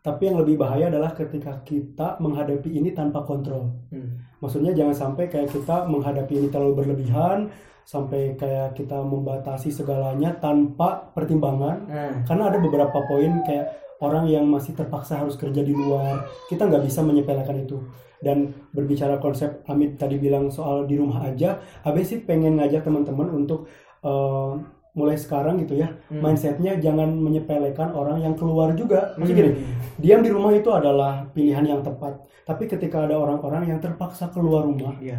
Tapi 0.00 0.28
yang 0.28 0.40
lebih 0.40 0.56
bahaya 0.60 0.88
adalah 0.92 1.12
ketika 1.12 1.60
kita 1.64 2.16
menghadapi 2.20 2.72
ini 2.72 2.92
tanpa 2.92 3.24
kontrol. 3.24 3.72
Hmm. 3.92 4.20
Maksudnya 4.40 4.72
jangan 4.72 4.92
sampai 4.92 5.28
kayak 5.28 5.52
kita 5.52 5.84
menghadapi 5.88 6.40
ini 6.40 6.48
terlalu 6.52 6.84
berlebihan, 6.84 7.48
sampai 7.84 8.32
kayak 8.36 8.72
kita 8.76 8.96
membatasi 9.00 9.68
segalanya 9.72 10.32
tanpa 10.40 11.12
pertimbangan. 11.12 11.84
nah 11.84 12.12
Karena 12.24 12.48
ada 12.48 12.58
beberapa 12.60 12.96
poin 13.04 13.44
kayak 13.44 13.83
orang 14.04 14.28
yang 14.28 14.44
masih 14.46 14.72
terpaksa 14.72 15.16
harus 15.16 15.34
kerja 15.34 15.60
di 15.60 15.72
luar 15.72 16.22
kita 16.46 16.68
nggak 16.68 16.84
bisa 16.84 17.00
menyepelekan 17.00 17.56
itu 17.58 17.80
dan 18.20 18.36
berbicara 18.70 19.16
konsep 19.16 19.64
Amit 19.64 19.96
tadi 19.96 20.16
bilang 20.16 20.48
soal 20.48 20.84
di 20.84 20.96
rumah 20.96 21.24
aja 21.24 21.56
Abe 21.82 22.04
sih 22.04 22.20
pengen 22.20 22.56
ngajak 22.56 22.84
teman-teman 22.84 23.28
untuk 23.34 23.64
eh, 24.00 24.52
mulai 24.94 25.18
sekarang 25.18 25.58
gitu 25.58 25.74
ya 25.74 25.90
Hmm. 26.06 26.22
mindsetnya 26.22 26.78
jangan 26.78 27.10
menyepelekan 27.10 27.90
orang 27.92 28.22
yang 28.22 28.38
keluar 28.38 28.70
juga 28.72 29.10
maksudnya 29.16 29.38
gini 29.40 29.50
Hmm. 29.50 29.64
diam 29.98 30.20
di 30.22 30.30
rumah 30.30 30.52
itu 30.52 30.70
adalah 30.70 31.26
pilihan 31.34 31.66
yang 31.66 31.80
tepat 31.82 32.14
tapi 32.44 32.64
ketika 32.64 33.02
ada 33.02 33.18
orang-orang 33.18 33.66
yang 33.66 33.82
terpaksa 33.82 34.30
keluar 34.30 34.62
rumah 34.62 34.94
Iya. 35.02 35.18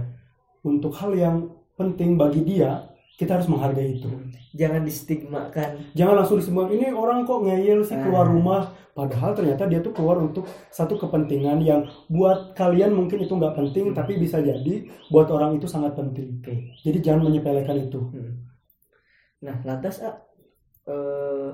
untuk 0.63 0.95
hal 0.95 1.11
yang 1.11 1.35
penting 1.75 2.15
bagi 2.15 2.41
dia 2.41 2.87
kita 3.15 3.39
harus 3.39 3.47
menghargai 3.47 3.95
itu 3.95 4.11
Jangan 4.55 4.83
distigmakan. 4.83 5.91
jangan 5.91 6.15
langsung 6.15 6.39
disebut 6.39 6.71
ini 6.71 6.91
orang 6.91 7.23
kok 7.23 7.43
ngeyel 7.43 7.83
sih 7.83 7.95
keluar 7.95 8.27
Ah. 8.27 8.31
rumah 8.31 8.61
padahal 8.91 9.35
ternyata 9.35 9.67
dia 9.67 9.79
tuh 9.79 9.91
keluar 9.91 10.15
untuk 10.17 10.47
satu 10.69 10.95
kepentingan 10.95 11.59
yang 11.59 11.83
buat 12.07 12.55
kalian 12.55 12.91
mungkin 12.91 13.19
itu 13.19 13.31
nggak 13.31 13.55
penting 13.55 13.91
Hmm. 13.91 13.95
tapi 13.95 14.15
bisa 14.15 14.39
jadi 14.39 14.87
buat 15.09 15.27
orang 15.27 15.55
itu 15.55 15.67
sangat 15.67 15.95
penting 15.95 16.39
Oke. 16.39 16.75
jadi 16.81 16.99
jangan 17.01 17.27
menyepelekan 17.27 17.77
itu 17.81 17.99
Hmm. 18.11 18.33
Nah, 19.43 19.61
lantas 19.61 19.99
ah, 20.01 20.15
eh, 20.87 21.51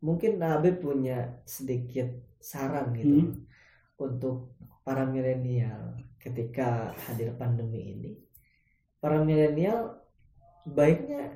mungkin 0.00 0.40
Abe 0.40 0.72
punya 0.74 1.40
sedikit 1.44 2.08
saran 2.40 2.92
gitu 2.92 3.20
Hmm. 3.20 3.32
untuk 3.96 4.56
para 4.82 5.04
milenial 5.04 5.96
ketika 6.18 6.92
hadir 7.04 7.32
pandemi 7.36 7.94
ini. 7.94 8.12
Para 8.98 9.20
milenial 9.20 10.03
baiknya 10.66 11.28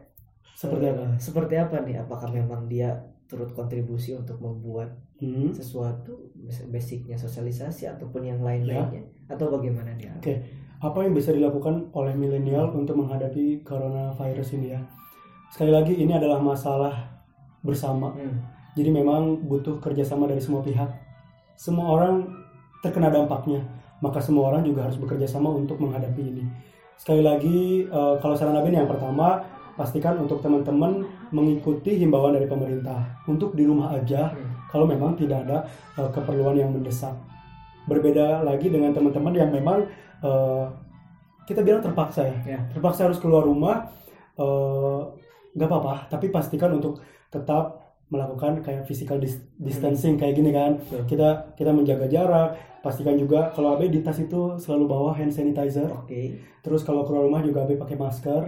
seperti 0.56 0.84
eh, 0.88 0.92
apa 0.92 1.04
Seperti 1.20 1.54
apa 1.54 1.76
nih? 1.84 1.96
Apakah 2.00 2.28
memang 2.32 2.66
dia 2.66 2.96
turut 3.28 3.52
kontribusi 3.52 4.16
untuk 4.16 4.40
membuat 4.40 4.88
Hmm. 5.18 5.50
sesuatu 5.50 6.30
basicnya 6.70 7.18
sosialisasi 7.18 7.90
ataupun 7.90 8.22
yang 8.22 8.38
Ya. 8.38 8.54
lain-lainnya 8.54 9.02
atau 9.26 9.50
bagaimana 9.50 9.92
dia? 9.98 10.14
Oke. 10.16 10.38
apa 10.78 11.02
yang 11.02 11.10
bisa 11.10 11.34
dilakukan 11.34 11.90
oleh 11.90 12.14
milenial 12.14 12.70
untuk 12.70 12.94
menghadapi 12.94 13.66
coronavirus 13.66 14.54
ini 14.54 14.78
ya 14.78 14.80
sekali 15.50 15.74
lagi 15.74 15.90
ini 15.98 16.14
adalah 16.14 16.38
masalah 16.38 16.94
bersama 17.66 18.14
Hmm. 18.14 18.38
Jadi 18.78 18.94
memang 18.94 19.42
butuh 19.42 19.82
kerjasama 19.82 20.30
dari 20.30 20.38
semua 20.38 20.62
pihak. 20.62 20.86
Semua 21.58 21.98
orang 21.98 22.30
terkena 22.78 23.10
dampaknya, 23.10 23.58
maka 23.98 24.22
semua 24.22 24.54
orang 24.54 24.62
juga 24.62 24.86
harus 24.86 24.94
bekerja 24.94 25.26
sama 25.26 25.50
untuk 25.50 25.82
menghadapi 25.82 26.22
ini. 26.22 26.46
Sekali 26.98 27.22
lagi, 27.22 27.58
eh, 27.86 28.14
kalau 28.18 28.34
saran 28.34 28.58
Abin 28.58 28.74
yang 28.74 28.90
pertama, 28.90 29.38
pastikan 29.78 30.18
untuk 30.18 30.42
teman-teman 30.42 31.06
mengikuti 31.30 31.94
himbauan 31.94 32.34
dari 32.34 32.50
pemerintah 32.50 32.98
untuk 33.30 33.54
di 33.54 33.62
rumah 33.62 33.94
aja 33.94 34.34
Hmm. 34.34 34.66
kalau 34.68 34.84
memang 34.84 35.14
tidak 35.14 35.46
ada 35.46 35.62
eh, 35.94 36.10
keperluan 36.10 36.58
yang 36.58 36.74
mendesak. 36.74 37.14
Berbeda 37.86 38.42
lagi 38.42 38.68
dengan 38.68 38.90
teman-teman 38.92 39.32
yang 39.32 39.50
memang 39.54 39.86
eh, 40.18 40.64
kita 41.46 41.62
bilang 41.64 41.80
terpaksa 41.80 42.26
ya, 42.28 42.36
Ya. 42.44 42.60
terpaksa 42.74 43.08
harus 43.08 43.16
keluar 43.16 43.40
rumah, 43.40 43.88
nggak 45.56 45.64
apa-apa, 45.64 46.12
tapi 46.12 46.28
pastikan 46.28 46.76
untuk 46.76 47.00
tetap 47.32 47.87
melakukan 48.08 48.60
kayak 48.60 48.84
physical 48.84 49.16
dis- 49.16 49.44
distancing 49.54 50.16
kayak 50.16 50.34
gini 50.34 50.50
kan. 50.50 50.80
Betul. 50.80 51.04
Kita 51.06 51.28
kita 51.54 51.70
menjaga 51.70 52.06
jarak, 52.06 52.50
pastikan 52.80 53.14
juga 53.14 53.52
kalau 53.52 53.74
Abe 53.74 53.86
di 53.86 54.00
tas 54.00 54.16
itu 54.16 54.56
selalu 54.56 54.84
bawa 54.86 55.10
hand 55.12 55.30
sanitizer. 55.30 55.88
Oke. 55.88 56.40
Terus 56.60 56.82
kalau 56.82 57.04
keluar 57.04 57.24
rumah 57.24 57.40
juga 57.40 57.62
Abe 57.62 57.76
pakai 57.76 57.94
masker. 57.94 58.42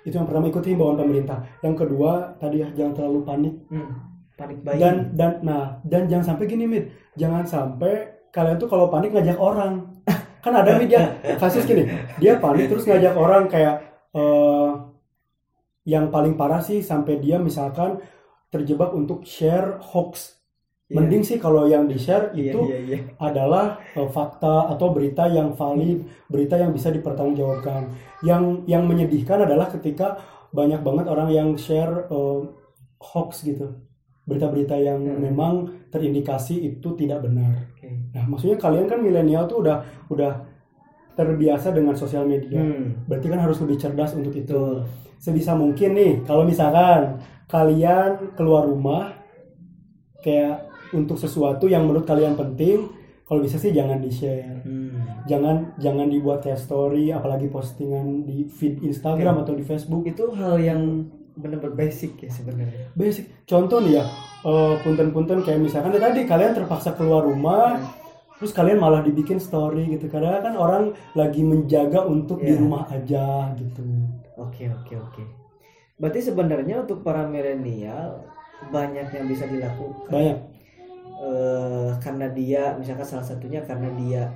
Itu 0.00 0.14
yang 0.14 0.24
pertama 0.24 0.48
ikuti 0.48 0.72
himbauan 0.72 0.96
pemerintah. 0.96 1.42
Yang 1.60 1.84
kedua 1.84 2.38
tadi 2.38 2.62
ya 2.62 2.68
jangan 2.72 2.92
terlalu 2.94 3.20
panik 3.22 3.54
Hmm. 3.68 3.90
Panik 4.34 4.62
bayi. 4.62 4.78
dan 4.78 4.96
dan 5.12 5.32
nah 5.42 5.82
dan 5.82 6.06
jangan 6.06 6.32
sampai 6.32 6.46
gini 6.46 6.62
Mit 6.62 6.84
jangan 7.18 7.42
sampai 7.42 8.06
kalian 8.30 8.54
tuh 8.54 8.70
kalau 8.70 8.86
panik 8.86 9.10
ngajak 9.10 9.34
orang 9.34 9.90
kan 10.46 10.54
ada 10.54 10.78
Mit 10.78 10.86
ya 10.86 11.10
kasus 11.42 11.66
gini 11.66 11.82
dia 12.16 12.38
panik 12.38 12.70
terus 12.70 12.86
ngajak 12.86 13.18
orang 13.18 13.50
kayak 13.50 13.82
eh, 14.14 14.68
yang 15.88 16.12
paling 16.12 16.36
parah 16.36 16.60
sih 16.60 16.84
sampai 16.84 17.16
dia 17.16 17.40
misalkan 17.40 17.96
terjebak 18.52 18.92
untuk 18.92 19.24
share 19.24 19.80
hoax 19.80 20.36
Iya. 20.88 21.04
mending 21.04 21.20
sih 21.20 21.36
kalau 21.36 21.68
yang 21.68 21.84
di 21.84 22.00
share 22.00 22.32
Iya, 22.32 22.48
itu 22.48 22.60
iya, 22.72 22.78
iya. 22.80 22.98
adalah 23.20 23.76
eh, 23.92 24.08
fakta 24.08 24.72
atau 24.72 24.88
berita 24.88 25.28
yang 25.28 25.52
valid, 25.52 26.00
berita 26.32 26.56
yang 26.56 26.72
bisa 26.72 26.88
dipertanggungjawabkan. 26.88 27.92
Yang 28.24 28.64
yang 28.64 28.88
menyedihkan 28.88 29.44
adalah 29.44 29.68
ketika 29.68 30.16
banyak 30.48 30.80
banget 30.80 31.04
orang 31.12 31.28
yang 31.28 31.48
share 31.60 32.08
eh, 32.08 32.40
hoax 33.04 33.44
gitu. 33.44 33.68
Berita-berita 34.24 34.80
yang 34.80 35.04
Hmm. 35.04 35.20
memang 35.20 35.52
terindikasi 35.92 36.56
itu 36.64 36.96
tidak 36.96 37.20
benar. 37.20 37.68
Oke. 37.76 38.08
Nah, 38.16 38.24
maksudnya 38.24 38.56
kalian 38.56 38.88
kan 38.88 39.04
milenial 39.04 39.44
tuh 39.44 39.60
udah 39.60 39.84
udah 40.08 40.32
terbiasa 41.18 41.74
dengan 41.74 41.98
sosial 41.98 42.22
media. 42.30 42.62
Hmm. 42.62 43.02
Berarti 43.10 43.26
kan 43.26 43.42
harus 43.42 43.58
lebih 43.58 43.74
cerdas 43.82 44.14
untuk 44.14 44.30
itu. 44.38 44.86
Sebisa 45.18 45.58
mungkin 45.58 45.98
nih, 45.98 46.12
kalau 46.22 46.46
misalkan 46.46 47.18
kalian 47.50 48.38
keluar 48.38 48.70
rumah 48.70 49.18
kayak 50.22 50.70
untuk 50.94 51.18
sesuatu 51.18 51.66
yang 51.66 51.82
menurut 51.90 52.06
kalian 52.06 52.38
penting, 52.38 52.86
kalau 53.26 53.42
bisa 53.42 53.58
sih 53.58 53.74
jangan 53.74 53.98
di-share. 53.98 54.62
Hmm. 54.62 55.26
Jangan 55.26 55.74
jangan 55.82 56.06
dibuat 56.06 56.46
kayak 56.46 56.62
story 56.62 57.10
apalagi 57.10 57.50
postingan 57.50 58.22
di 58.22 58.46
feed 58.46 58.86
Instagram 58.86 59.42
atau 59.42 59.58
di 59.58 59.66
Facebook. 59.66 60.06
Itu 60.06 60.30
hal 60.38 60.62
yang 60.62 61.10
benar-benar 61.34 61.74
basic 61.74 62.14
ya 62.22 62.30
sebenarnya. 62.30 62.94
Basic. 62.94 63.26
Contoh 63.46 63.82
nih 63.82 63.98
ya, 63.98 64.04
eh, 64.46 64.74
punten-punten 64.86 65.42
kayak 65.42 65.60
misalkan 65.62 65.94
ya 65.98 66.00
tadi 66.02 66.26
kalian 66.26 66.54
terpaksa 66.54 66.94
keluar 66.94 67.26
rumah, 67.26 67.78
terus 68.38 68.54
kalian 68.54 68.78
malah 68.78 69.02
dibikin 69.02 69.36
story 69.36 69.90
gitu. 69.90 70.06
Karena 70.06 70.38
kan 70.38 70.54
orang 70.54 70.94
lagi 71.12 71.42
menjaga 71.42 72.02
untuk 72.02 72.40
di 72.40 72.54
Iya. 72.54 72.60
rumah 72.62 72.86
aja 72.88 73.52
gitu. 73.54 73.82
Oke 74.38 74.70
oke 74.70 74.94
oke. 74.96 75.22
Berarti 75.98 76.22
sebenarnya 76.22 76.86
untuk 76.86 77.02
para 77.02 77.26
milenial 77.26 78.22
banyak 78.70 79.10
yang 79.10 79.26
bisa 79.26 79.44
dilakukan. 79.44 80.08
Banyak. 80.08 80.38
Eh, 81.18 81.90
karena 81.98 82.30
dia 82.30 82.78
misalkan 82.78 83.02
salah 83.02 83.26
satunya 83.26 83.58
karena 83.66 83.90
dia 83.98 84.30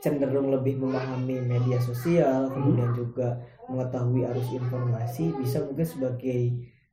cenderung 0.00 0.48
lebih 0.48 0.80
memahami 0.80 1.36
media 1.40 1.76
sosial, 1.76 2.48
Hmm. 2.48 2.52
kemudian 2.52 2.92
juga 2.92 3.36
mengetahui 3.68 4.24
arus 4.28 4.48
informasi, 4.52 5.32
bisa 5.36 5.60
mungkin 5.60 5.84
sebagai 5.84 6.40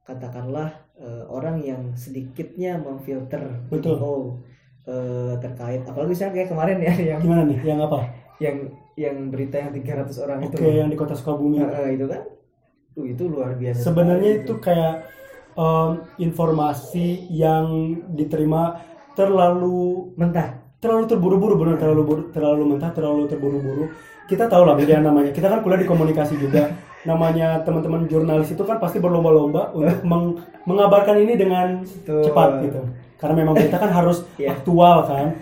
katakanlah 0.04 0.72
eh, 1.02 1.26
orang 1.28 1.58
yang 1.58 1.82
sedikitnya 1.98 2.78
memfilter 2.78 3.42
Betul. 3.74 3.98
info 3.98 4.14
eh, 4.86 5.34
terkait 5.40 5.82
apalagi 5.84 6.10
misalnya 6.12 6.34
kayak 6.36 6.50
kemarin 6.50 6.78
ya 6.80 6.94
yang 7.16 7.20
Gimana 7.22 7.44
nih? 7.46 7.58
Yang 7.62 7.80
apa? 7.88 8.00
yang 8.42 8.58
yang 8.98 9.16
berita 9.30 9.56
yang 9.58 9.72
300 9.72 10.18
orang 10.20 10.38
Oke, 10.42 10.58
itu 10.58 10.58
yang 10.66 10.90
di 10.90 10.98
kota 10.98 11.14
Sukabumi. 11.14 11.62
Eh, 11.62 11.96
itu 11.96 12.06
kan 12.10 12.22
Tuh, 12.92 13.06
itu 13.08 13.24
luar 13.24 13.56
biasa 13.56 13.88
Sebenarnya 13.88 14.32
sekali, 14.36 14.44
itu 14.44 14.54
gitu. 14.58 14.66
kayak 14.66 14.94
em, 15.54 15.90
informasi 16.20 17.08
yang 17.30 17.66
diterima 18.12 18.82
terlalu 19.16 20.12
mentah 20.16 20.60
terlalu 20.82 21.06
terburu-buru 21.06 21.56
benar 21.56 21.78
terlalu 21.78 22.04
buru- 22.04 22.30
terlalu 22.34 22.64
mentah 22.66 22.90
terlalu 22.90 23.30
terburu-buru 23.30 23.86
kita 24.26 24.50
tahu 24.50 24.66
lah 24.66 24.74
beda 24.74 24.98
namanya 25.00 25.30
kita 25.30 25.46
kan 25.46 25.62
kuliah 25.62 25.78
di 25.78 25.86
komunikasi 25.86 26.36
juga 26.36 26.74
namanya 27.04 27.62
teman-teman 27.62 28.08
jurnalis 28.08 28.50
itu 28.50 28.64
kan 28.64 28.82
pasti 28.82 28.98
berlomba-lomba 28.98 29.72
untuk 29.72 30.02
meng- 30.12 30.42
mengabarkan 30.66 31.22
ini 31.22 31.38
dengan 31.38 31.86
Betul. 31.86 32.24
cepat 32.26 32.50
gitu 32.66 32.82
karena 33.22 33.36
memang 33.38 33.54
berita 33.54 33.78
kan 33.78 33.88
harus 33.90 34.26
Iya. 34.42 34.52
aktual 34.52 35.06
kan. 35.06 35.38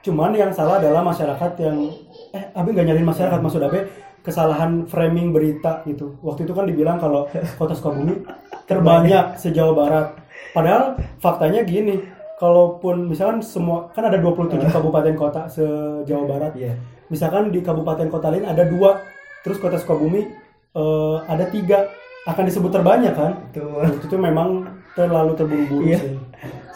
Cuman 0.00 0.30
yang 0.32 0.54
salah 0.54 0.78
adalah 0.78 1.02
masyarakat 1.02 1.52
yang 1.58 1.90
eh 2.30 2.44
Abi 2.54 2.70
nggak 2.70 2.86
nyariin 2.86 3.02
masyarakat 3.04 3.36
maksud 3.36 3.58
Abi 3.60 3.82
kesalahan 4.22 4.86
framing 4.86 5.30
berita 5.30 5.82
gitu. 5.84 6.14
Waktu 6.20 6.46
itu 6.46 6.52
kan 6.52 6.64
dibilang 6.64 6.96
kalau 6.96 7.26
kota 7.58 7.74
Sukabumi 7.74 8.22
terbanyak 8.64 9.34
se-Jawa 9.36 9.72
Barat. 9.72 10.06
Padahal 10.50 10.94
faktanya 11.18 11.62
gini 11.62 11.98
kalaupun 12.36 13.06
misalkan 13.06 13.40
semua 13.40 13.88
kan 13.90 14.04
ada 14.04 14.16
27 14.16 14.56
kabupaten 14.68 15.14
kota 15.14 15.46
se-Jawa 15.48 16.24
Barat. 16.24 16.52
Iya. 16.54 16.74
misalkan 17.06 17.50
di 17.50 17.62
kabupaten 17.62 18.10
kota 18.10 18.28
lain 18.28 18.42
ada 18.42 18.62
dua 18.62 18.98
terus 19.40 19.58
kota 19.58 19.74
Sukabumi 19.76 20.26
eh, 20.72 21.16
ada 21.24 21.46
tiga. 21.46 21.86
Akan 22.24 22.42
disebut 22.42 22.74
terbanyak 22.74 23.14
kan? 23.14 23.38
Betul. 23.48 23.86
itu 23.92 24.06
tuh 24.08 24.18
memang 24.18 24.66
terlalu 24.92 25.38
terburu-buru 25.38 25.86
Iya. 25.86 25.98
sih 26.02 26.14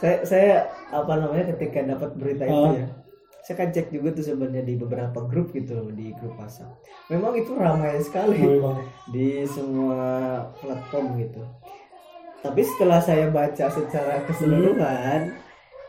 saya 0.00 0.16
saya 0.24 0.52
apa 0.88 1.12
namanya 1.20 1.52
ketika 1.54 1.84
dapat 1.84 2.10
berita 2.16 2.48
itu 2.48 2.56
Ah. 2.56 2.72
ya 2.74 2.88
saya 3.40 3.66
kan 3.66 3.68
cek 3.72 3.88
juga 3.88 4.12
tuh 4.12 4.24
sebenarnya 4.24 4.62
di 4.62 4.74
beberapa 4.76 5.24
grup 5.24 5.50
gitu 5.56 5.80
loh 5.80 5.88
di 5.90 6.12
grup 6.12 6.36
WhatsApp. 6.36 6.76
Memang 7.08 7.32
itu 7.34 7.56
ramai 7.56 7.96
sekali 7.98 8.36
banget. 8.36 8.86
di 9.16 9.42
semua 9.48 10.04
platform 10.60 11.18
gitu. 11.18 11.42
Tapi 12.40 12.60
setelah 12.64 13.00
saya 13.00 13.28
baca 13.32 13.66
secara 13.68 14.24
keseluruhan 14.28 15.34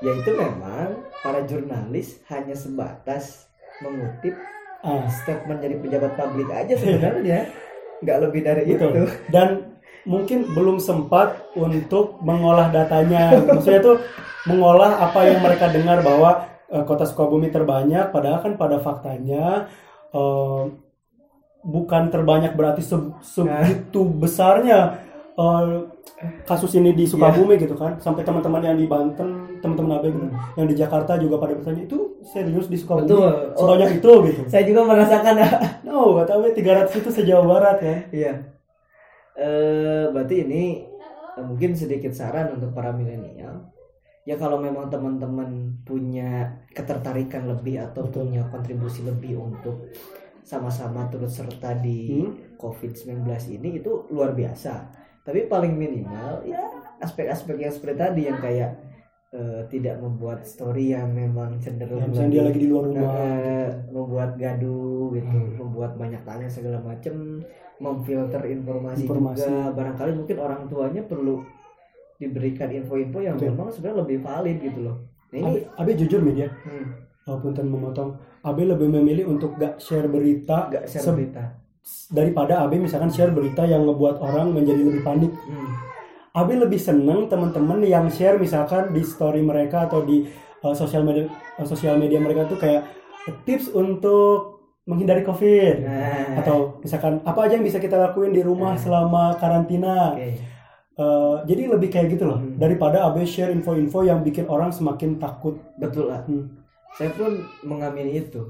ya 0.01 0.11
itu 0.17 0.31
memang 0.33 1.05
para 1.21 1.45
jurnalis 1.45 2.23
hanya 2.33 2.55
sebatas 2.57 3.51
mengutip 3.83 4.33
ah. 4.81 5.05
statement 5.11 5.59
dari 5.61 5.75
pejabat 5.77 6.15
publik 6.15 6.49
aja 6.49 6.73
sebenarnya. 6.79 7.51
Nggak 8.01 8.19
lebih 8.25 8.41
dari 8.41 8.63
betul. 8.65 8.89
itu. 8.89 9.03
Dan 9.29 9.70
mungkin 10.05 10.49
belum 10.51 10.81
sempat 10.81 11.53
untuk 11.53 12.17
mengolah 12.21 12.73
datanya. 12.73 13.37
Maksudnya 13.37 13.81
tuh 13.81 13.97
mengolah 14.49 14.97
apa 14.99 15.29
yang 15.29 15.39
mereka 15.41 15.69
dengar 15.69 16.01
bahwa 16.01 16.49
eh, 16.69 16.83
kota 16.83 17.05
Sukabumi 17.05 17.53
terbanyak, 17.53 18.09
padahal 18.09 18.41
kan 18.41 18.53
pada 18.57 18.81
faktanya 18.81 19.69
eh, 20.09 20.63
bukan 21.61 22.09
terbanyak 22.09 22.57
berarti 22.57 22.81
se- 22.81 23.13
segitu 23.21 24.01
besarnya 24.09 24.97
eh, 25.37 25.85
kasus 26.45 26.73
ini 26.77 26.93
di 26.93 27.05
Sukabumi 27.05 27.57
gitu 27.61 27.77
kan. 27.77 28.01
Sampai 28.01 28.25
teman-teman 28.25 28.61
yang 28.61 28.77
di 28.77 28.89
Banten, 28.89 29.61
teman-teman 29.61 30.01
Abe 30.01 30.09
gitu, 30.09 30.27
yang 30.57 30.67
di 30.69 30.75
Jakarta 30.77 31.17
juga 31.17 31.37
pada 31.37 31.53
bertanya 31.53 31.85
itu 31.85 32.17
serius 32.25 32.65
di 32.65 32.77
Sukabumi 32.77 33.09
Betul. 33.09 33.29
Oh. 33.53 33.57
sebanyak 33.65 33.89
itu 34.01 34.11
gitu. 34.29 34.41
Saya 34.49 34.63
juga 34.65 34.81
merasakan 34.85 35.35
No, 35.87 36.17
kata 36.17 36.37
Abe 36.37 36.53
300 36.57 36.89
itu 36.97 37.09
sejauh 37.13 37.45
barat 37.45 37.77
ya. 37.81 37.97
Iya. 38.09 38.33
Eh 39.33 40.05
berarti 40.09 40.43
ini 40.43 40.63
eh, 41.37 41.43
mungkin 41.43 41.71
sedikit 41.73 42.11
saran 42.11 42.55
untuk 42.55 42.71
para 42.71 42.91
milenial. 42.91 43.71
Ya 44.21 44.37
kalau 44.37 44.61
memang 44.61 44.85
teman-teman 44.87 45.81
punya 45.81 46.45
ketertarikan 46.69 47.49
lebih 47.49 47.81
atau 47.81 48.05
Betul. 48.05 48.29
punya 48.29 48.45
kontribusi 48.47 49.01
lebih 49.01 49.41
untuk 49.41 49.89
sama-sama 50.41 51.09
turut 51.09 51.29
serta 51.29 51.73
di 51.75 52.21
Hmm. 52.21 52.57
COVID-19 52.57 53.25
ini 53.51 53.81
itu 53.81 54.05
luar 54.09 54.31
biasa. 54.31 54.93
Tapi 55.21 55.45
paling 55.45 55.73
minimal 55.73 56.45
ya 56.45 56.61
aspek-aspek 56.99 57.57
yang 57.57 57.73
seperti 57.73 57.97
tadi 57.97 58.21
yang 58.25 58.37
kayak 58.37 58.71
eh, 59.31 59.63
tidak 59.71 59.95
membuat 59.97 60.43
story 60.43 60.91
yang 60.91 61.07
memang 61.15 61.55
cenderung 61.57 62.03
Ya, 62.03 62.07
misalnya 62.11 62.31
dia 62.35 62.43
lagi 62.43 62.59
di 62.59 62.67
luar 62.67 62.83
rumah. 62.91 63.13
Eh, 63.15 63.69
membuat 63.87 64.31
gaduh 64.35 65.07
gitu, 65.15 65.37
Hmm. 65.39 65.55
membuat 65.55 65.95
banyak 65.95 66.19
tanya 66.21 66.51
segala 66.51 66.83
macam, 66.83 67.39
memfilter 67.81 68.41
informasi, 68.45 69.03
Informasi. 69.03 69.41
juga. 69.41 69.73
Barangkali 69.73 70.11
mungkin 70.13 70.37
orang 70.37 70.61
tuanya 70.69 71.01
perlu 71.01 71.41
diberikan 72.15 72.69
info-info 72.69 73.17
yang 73.19 73.35
Betul. 73.35 73.49
memang 73.51 73.67
sebenarnya 73.73 73.97
lebih 73.99 74.17
valid 74.21 74.57
gitu 74.61 74.79
loh. 74.79 74.97
Nah 75.31 75.37
ini, 75.39 75.49
Abe, 75.49 75.59
Abe 75.75 75.91
jujur 75.97 76.21
media, 76.21 76.47
hmm, 76.61 76.85
walaupun 77.25 77.51
tan 77.51 77.65
memotong, 77.65 78.09
Abe 78.41 78.61
lebih 78.63 78.87
memilih 78.87 79.25
untuk 79.27 79.57
gak 79.57 79.81
share 79.81 80.05
berita 80.05 80.69
nggak 80.69 80.85
share 80.85 81.01
se- 81.01 81.13
berita. 81.13 81.43
daripada 82.07 82.61
Abe 82.61 82.77
misalkan 82.77 83.09
share 83.09 83.33
berita 83.33 83.65
yang 83.65 83.81
ngebuat 83.83 84.21
orang 84.21 84.53
menjadi 84.53 84.85
lebih 84.85 85.01
panik. 85.01 85.33
Hmm, 85.33 85.71
Abe 86.31 86.53
lebih 86.55 86.77
seneng 86.77 87.25
teman-teman 87.25 87.81
yang 87.81 88.05
share 88.07 88.37
misalkan 88.37 88.93
di 88.93 89.01
story 89.01 89.41
mereka 89.41 89.89
atau 89.89 90.05
di 90.05 90.29
uh, 90.61 90.71
sosial 90.71 91.01
media 91.01 91.25
uh, 91.57 91.65
sosial 91.65 91.97
media 91.97 92.21
mereka 92.21 92.45
tuh 92.45 92.55
kayak 92.55 92.85
tips 93.43 93.73
untuk 93.73 94.60
menghindari 94.91 95.23
COVID 95.23 95.75
Nah, 95.81 96.35
atau 96.37 96.77
misalkan 96.77 97.23
apa 97.23 97.39
aja 97.41 97.55
yang 97.55 97.63
bisa 97.63 97.79
kita 97.79 97.95
lakuin 97.95 98.29
di 98.29 98.43
rumah 98.43 98.75
Nah. 98.75 98.77
selama 98.77 99.23
karantina. 99.35 100.13
oke. 100.13 100.51
Uh, 100.93 101.39
jadi 101.43 101.71
lebih 101.71 101.87
kayak 101.87 102.11
gitu 102.11 102.27
loh 102.27 102.37
Hmm. 102.37 102.59
daripada 102.59 103.07
Abe 103.07 103.23
share 103.23 103.49
info-info 103.49 104.03
yang 104.03 104.21
bikin 104.21 104.45
orang 104.45 104.69
semakin 104.69 105.15
takut. 105.17 105.55
betul 105.75 106.11
lah. 106.11 106.21
Hmm. 106.23 106.51
Saya 106.91 107.09
pun 107.11 107.31
mengamini 107.63 108.19
itu. 108.19 108.43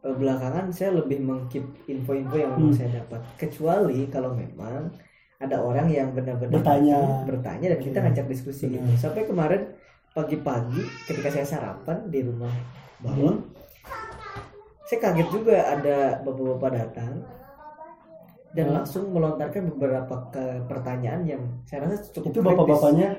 Eh, 0.00 0.14
Belakangan 0.14 0.70
saya 0.70 0.94
lebih 0.94 1.18
mengkeep 1.20 1.66
info-info 1.84 2.36
yang 2.36 2.54
memang 2.54 2.70
Hmm. 2.70 2.78
saya 2.78 2.90
dapat. 2.96 3.18
Kecuali 3.36 4.06
kalau 4.06 4.32
memang 4.32 4.94
ada 5.36 5.56
orang 5.58 5.90
yang 5.90 6.14
benar-benar 6.14 6.54
Bertanya. 6.54 7.26
bertanya 7.26 7.66
dan 7.68 7.80
kita 7.82 7.98
Oke. 7.98 8.04
ngajak 8.08 8.26
diskusi 8.30 8.64
gitu. 8.70 8.86
Sampai 8.96 9.26
kemarin 9.26 9.66
pagi-pagi 10.12 10.80
ketika 11.04 11.28
saya 11.28 11.44
sarapan 11.44 12.06
di 12.06 12.22
rumah 12.22 12.48
Balon, 12.96 13.36
Hmm. 13.36 13.44
Saya 14.86 14.98
kaget 15.02 15.28
juga 15.28 15.56
ada 15.58 15.96
bapak-bapak 16.22 16.70
datang 16.72 17.12
dan 18.52 18.64
Hmm. 18.64 18.76
langsung 18.80 19.10
melontarkan 19.10 19.68
beberapa 19.68 20.14
ke 20.30 20.44
pertanyaan 20.64 21.22
yang 21.22 21.42
saya 21.62 21.84
rasa 21.84 22.00
cukup 22.10 22.30
Itu 22.30 22.40
bapak-bapaknya 22.40 23.10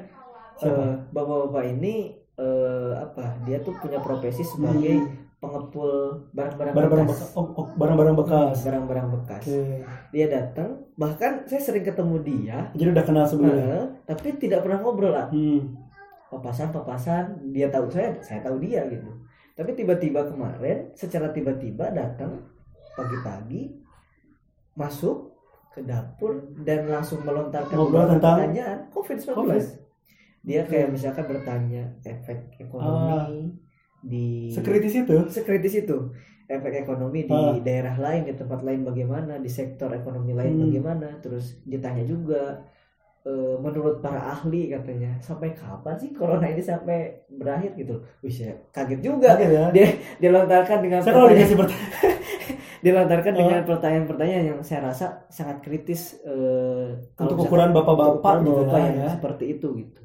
Eh, 0.58 0.65
siapa? 0.65 1.06
bapak-bapak 1.12 1.63
ini 1.69 1.95
eh, 2.34 2.91
apa? 2.95 3.38
Dia 3.43 3.58
tuh 3.60 3.73
punya 3.75 3.97
profesi 3.97 4.41
sebagai 4.41 4.95
Hmm. 4.95 5.10
pengepul 5.38 5.89
barang-barang 6.32 6.73
barang-barang 6.73 7.08
bekas. 7.08 7.30
Oh, 7.34 7.45
oh, 7.51 7.65
barang-barang 7.75 8.15
bekas. 8.15 8.56
Barang-barang 8.63 9.08
bekas. 9.12 9.43
Oke. 9.43 9.86
Dia 10.10 10.25
datang, 10.27 10.69
bahkan 10.93 11.45
saya 11.45 11.62
sering 11.62 11.82
ketemu 11.82 12.15
dia, 12.19 12.58
Jadi 12.73 12.89
udah 12.89 13.06
kenal 13.06 13.25
sebelumnya. 13.25 13.65
eh, 13.75 13.86
tapi 14.03 14.34
tidak 14.36 14.62
pernah 14.62 14.82
ngobrol 14.82 15.10
lah. 15.12 15.30
Hmm. 15.30 15.77
Papasan-papasan, 16.27 17.49
dia 17.49 17.69
tahu 17.69 17.86
saya, 17.88 18.17
saya 18.19 18.41
tahu 18.41 18.58
dia 18.58 18.82
gitu. 18.88 19.08
Tapi 19.57 19.73
tiba-tiba 19.73 20.21
kemarin, 20.23 20.93
secara 20.93 21.33
tiba-tiba 21.33 21.89
datang 21.89 22.45
pagi-pagi, 22.93 23.73
masuk 24.77 25.33
ke 25.73 25.81
dapur 25.81 26.37
dan 26.61 26.85
langsung 26.85 27.21
melontarkan 27.21 27.73
beberapa 27.75 28.17
pertanyaan 28.17 28.89
COVID-19. 28.89 29.33
COVID. 29.33 29.63
Dia 30.41 30.61
kayak 30.63 30.93
misalkan 30.93 31.25
bertanya 31.25 31.83
efek 32.01 32.55
ekonomi 32.57 33.51
di 33.99 34.53
Sekritis 34.53 34.93
itu. 34.95 35.15
sekritis 35.27 35.73
itu 35.75 35.97
efek 36.47 36.87
ekonomi 36.87 37.27
di 37.27 37.33
Ah. 37.33 37.57
daerah 37.59 37.97
lain 37.97 38.23
di 38.23 38.33
tempat 38.33 38.63
lain 38.63 38.85
bagaimana 38.85 39.35
di 39.35 39.49
sektor 39.49 39.91
ekonomi 39.91 40.31
lain 40.31 40.53
Hmm. 40.55 40.63
bagaimana 40.63 41.19
terus 41.19 41.59
ditanya 41.65 42.05
juga 42.05 42.63
eh, 43.27 43.55
menurut 43.57 43.99
para 43.99 44.21
ahli 44.31 44.69
katanya 44.69 45.11
sampai 45.19 45.51
kapan 45.51 45.93
sih 45.93 46.09
corona 46.09 46.47
ini 46.47 46.61
sampai 46.61 46.97
berakhir 47.29 47.75
gitu 47.75 47.95
wih 48.19 48.31
saya 48.31 48.55
kaget 48.71 48.99
juga 49.01 49.35
Kaget 49.35 49.51
ya. 49.51 49.65
dia 49.69 49.87
dilontarkan 50.17 50.77
dengan 50.79 50.99
Saya 50.99 51.11
kalau 51.11 51.27
pertanyaan 51.27 51.43
dikasih 51.43 51.57
pertanyaan 51.59 52.15
dilontarkan 52.85 53.31
Oh. 53.31 53.39
dengan 53.39 53.61
pertanyaan-pertanyaan 53.65 54.45
yang 54.47 54.59
saya 54.61 54.79
rasa 54.85 55.05
sangat 55.27 55.57
kritis 55.59 56.15
kalau 57.11 57.33
Untuk 57.33 57.43
ukuran 57.43 57.69
bapak-bapak 57.71 58.33
gitu 58.41 58.51
bapak 58.63 58.79
yang 58.81 58.97
ya. 58.97 59.09
seperti 59.11 59.45
itu 59.51 59.69
gitu 59.77 60.01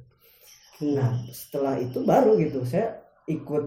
Hmm. 0.75 0.99
Nah, 0.99 1.15
setelah 1.31 1.79
itu 1.79 2.03
baru 2.03 2.35
gitu 2.37 2.67
saya 2.67 2.91
ikut 3.25 3.65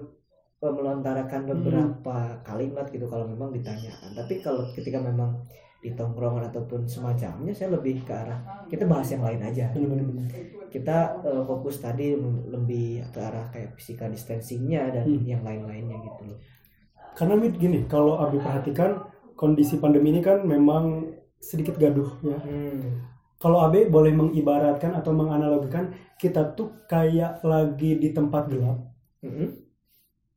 eh, 0.60 0.68
melontarkan 0.70 1.42
Hmm. 1.42 1.52
beberapa 1.54 2.16
kalimat 2.44 2.84
gitu 2.90 3.08
kalau 3.08 3.24
memang 3.24 3.56
ditanyakan. 3.56 4.12
Tapi 4.14 4.44
kalau 4.44 4.68
ketika 4.70 5.00
memang 5.00 5.40
di 5.86 5.94
tongkrongan 5.94 6.50
ataupun 6.50 6.90
semacamnya 6.90 7.54
saya 7.54 7.78
lebih 7.78 8.02
ke 8.02 8.10
arah 8.10 8.66
kita 8.66 8.90
bahas 8.90 9.06
yang 9.14 9.22
lain 9.22 9.42
aja. 9.46 9.70
Bener-bener. 9.70 10.06
bener. 10.10 10.30
Kita 10.74 10.98
eh, 11.22 11.44
fokus 11.46 11.78
tadi 11.78 12.18
lebih 12.50 13.06
ke 13.14 13.20
arah 13.22 13.46
kayak 13.54 13.78
physical 13.78 14.10
distancingnya 14.10 14.90
dan 14.90 15.06
Hmm. 15.06 15.22
yang 15.22 15.42
lain-lainnya 15.46 16.02
gitu 16.02 16.34
loh. 16.34 16.40
Karena 17.14 17.38
Mit 17.38 17.56
gini, 17.56 17.86
kalau 17.86 18.18
Abi 18.20 18.42
perhatikan 18.42 19.06
kondisi 19.40 19.78
pandemi 19.80 20.12
ini 20.12 20.20
kan 20.26 20.44
memang 20.44 21.06
sedikit 21.40 21.78
gaduh 21.78 22.10
ya. 22.26 22.36
Hmm. 22.42 23.06
Kalau 23.40 23.62
Abi 23.62 23.86
boleh 23.88 24.12
mengibaratkan 24.12 24.96
atau 24.98 25.14
menganalogikan 25.14 25.94
kita 26.18 26.56
tuh 26.58 26.82
kayak 26.90 27.44
lagi 27.46 28.00
di 28.00 28.10
tempat 28.16 28.48
gelap, 28.48 28.80
Mm-mm. 29.22 29.48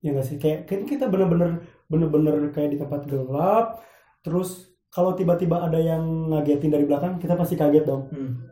ya 0.03 0.11
nggak 0.13 0.27
sih? 0.27 0.37
Kayak 0.37 0.67
kan 0.67 0.83
kita 0.85 1.07
bener-bener 1.07 1.63
bener-bener 1.87 2.51
kayak 2.51 2.75
di 2.75 2.79
tempat 2.79 3.07
gelap, 3.07 3.81
terus 4.27 4.67
kalau 4.89 5.13
tiba-tiba 5.13 5.61
ada 5.61 5.77
yang 5.77 6.33
ngagetin 6.33 6.73
dari 6.73 6.89
belakang, 6.89 7.21
kita 7.21 7.37
pasti 7.37 7.55
kaget 7.61 7.85
dong. 7.85 8.09
Hmm. 8.09 8.49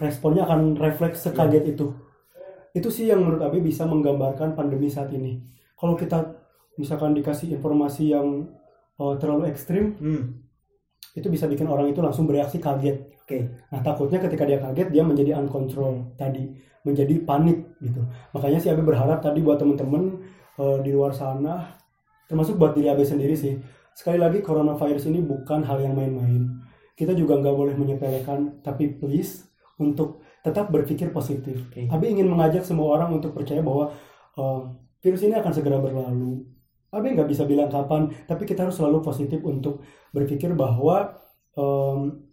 Responnya 0.00 0.42
akan 0.48 0.74
refleks 0.74 1.22
sekaget 1.28 1.76
itu. 1.76 1.94
Itu 2.74 2.88
sih 2.90 3.06
yang 3.10 3.22
menurut 3.22 3.42
Abi 3.42 3.62
bisa 3.62 3.86
menggambarkan 3.86 4.58
pandemi 4.58 4.90
saat 4.90 5.14
ini. 5.14 5.38
Kalau 5.78 5.94
kita 5.94 6.26
misalkan 6.74 7.14
dikasih 7.14 7.54
informasi 7.54 8.14
yang 8.14 8.50
uh, 8.98 9.14
terlalu 9.20 9.50
ekstrim, 9.50 9.94
Hmm. 9.98 10.42
itu 11.14 11.26
bisa 11.26 11.50
bikin 11.50 11.66
orang 11.66 11.90
itu 11.90 12.02
langsung 12.02 12.26
bereaksi 12.26 12.58
kaget. 12.58 13.10
Oke. 13.22 13.46
Nah 13.70 13.80
takutnya 13.82 14.18
ketika 14.18 14.42
dia 14.42 14.58
kaget 14.58 14.88
dia 14.90 15.02
menjadi 15.06 15.38
uncontrol 15.38 16.14
tadi, 16.18 16.50
menjadi 16.82 17.14
panik 17.22 17.78
gitu. 17.78 18.02
Makanya 18.34 18.58
sih 18.58 18.70
Abe 18.74 18.82
berharap 18.82 19.22
tadi 19.22 19.38
buat 19.42 19.58
temen-temen 19.58 20.18
uh, 20.58 20.78
di 20.82 20.90
luar 20.90 21.14
sana, 21.14 21.78
termasuk 22.26 22.58
buat 22.58 22.74
diri 22.74 22.90
Abe 22.90 23.06
sendiri 23.06 23.38
sih. 23.38 23.54
Sekali 24.00 24.16
lagi 24.16 24.40
coronavirus 24.40 25.12
ini 25.12 25.20
bukan 25.20 25.60
hal 25.60 25.76
yang 25.84 25.92
main-main. 25.92 26.48
Kita 26.96 27.12
juga 27.12 27.36
nggak 27.36 27.52
boleh 27.52 27.76
menyepelekan, 27.76 28.64
tapi 28.64 28.96
please 28.96 29.44
untuk 29.76 30.24
tetap 30.40 30.72
berpikir 30.72 31.12
positif. 31.12 31.68
Oke. 31.68 31.84
Abe 31.92 32.08
ingin 32.08 32.24
mengajak 32.24 32.64
semua 32.64 32.96
orang 32.96 33.20
untuk 33.20 33.36
percaya 33.36 33.60
bahwa 33.60 33.92
uh, 34.40 34.72
virus 35.04 35.20
ini 35.20 35.36
akan 35.36 35.52
segera 35.52 35.76
berlalu. 35.76 36.48
Abe 36.88 37.12
nggak 37.12 37.28
bisa 37.28 37.44
bilang 37.44 37.68
kapan, 37.68 38.08
tapi 38.24 38.48
kita 38.48 38.64
harus 38.64 38.80
selalu 38.80 39.04
positif 39.04 39.44
untuk 39.44 39.84
berpikir 40.16 40.56
bahwa 40.56 41.20
um, 41.60 42.24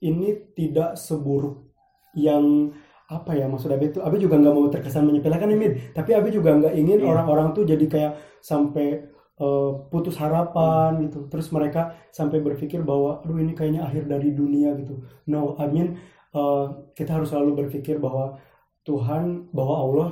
ini 0.00 0.56
tidak 0.56 0.96
seburuk 0.96 1.68
yang 2.16 2.72
apa 3.12 3.36
ya 3.36 3.44
maksud 3.44 3.68
Abe 3.68 3.92
itu 3.92 4.00
Abe 4.00 4.16
juga 4.16 4.40
nggak 4.40 4.54
mau 4.54 4.70
terkesan 4.70 5.02
menyepelekan 5.02 5.50
ini 5.50 5.90
tapi 5.90 6.14
Abe 6.14 6.30
juga 6.30 6.54
nggak 6.54 6.78
ingin 6.78 7.02
Iya. 7.02 7.10
orang-orang 7.10 7.50
tuh 7.50 7.66
jadi 7.66 7.82
kayak 7.90 8.12
sampai 8.38 9.02
uh, 9.40 9.88
putus 9.88 10.20
harapan 10.20 11.00
gitu. 11.08 11.26
Terus 11.32 11.48
mereka 11.50 11.96
sampai 12.12 12.44
berpikir 12.44 12.84
bahwa 12.84 13.24
aduh 13.24 13.40
ini 13.40 13.56
kayaknya 13.56 13.88
akhir 13.88 14.06
dari 14.06 14.36
dunia 14.36 14.76
gitu. 14.78 15.00
No 15.26 15.56
I 15.56 15.66
mean 15.66 15.96
uh, 16.36 16.92
kita 16.92 17.16
harus 17.16 17.32
selalu 17.32 17.66
berpikir 17.66 17.96
bahwa 17.96 18.38
Tuhan 18.84 19.48
bahwa 19.50 19.74
Allah 19.80 20.10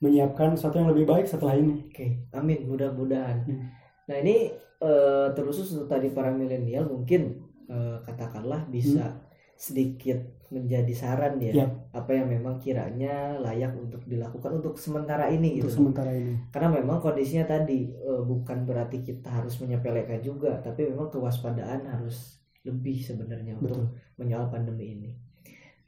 menyiapkan 0.00 0.56
sesuatu 0.56 0.80
yang 0.80 0.90
lebih 0.90 1.04
baik 1.04 1.28
setelah 1.28 1.60
ini. 1.60 1.86
Oke, 1.92 2.24
amin. 2.32 2.64
Mudah-mudahan. 2.64 3.44
Hmm. 3.44 3.68
Nah 4.08 4.16
ini 4.16 4.50
eh, 4.80 5.28
terkhusus 5.36 5.70
untuk 5.76 5.86
tadi 5.92 6.08
para 6.10 6.32
milenial 6.32 6.88
mungkin 6.88 7.46
eh, 7.68 7.96
katakanlah 8.02 8.64
bisa 8.66 9.20
sedikit 9.60 10.16
menjadi 10.48 10.88
saran 10.96 11.36
ya 11.36 11.52
Yap. 11.52 11.92
apa 11.92 12.16
yang 12.16 12.32
memang 12.32 12.56
kiranya 12.56 13.36
layak 13.38 13.76
untuk 13.76 14.00
dilakukan 14.08 14.56
untuk 14.56 14.80
sementara 14.80 15.28
ini 15.28 15.60
untuk 15.60 15.68
gitu. 15.68 15.76
sementara 15.84 16.10
ini. 16.10 16.32
Karena 16.48 16.72
memang 16.72 16.96
kondisinya 16.98 17.44
tadi 17.44 17.92
eh, 17.92 18.22
bukan 18.24 18.64
berarti 18.64 19.04
kita 19.04 19.28
harus 19.28 19.60
menyepelekan 19.60 20.24
juga 20.24 20.56
tapi 20.58 20.88
memang 20.88 21.12
kewaspadaan 21.12 21.84
harus 21.84 22.40
lebih 22.64 23.04
sebenarnya 23.04 23.60
untuk 23.60 23.84
betul. 23.84 23.86
menyoal 24.16 24.48
pandemi 24.48 24.96
ini. 24.96 25.10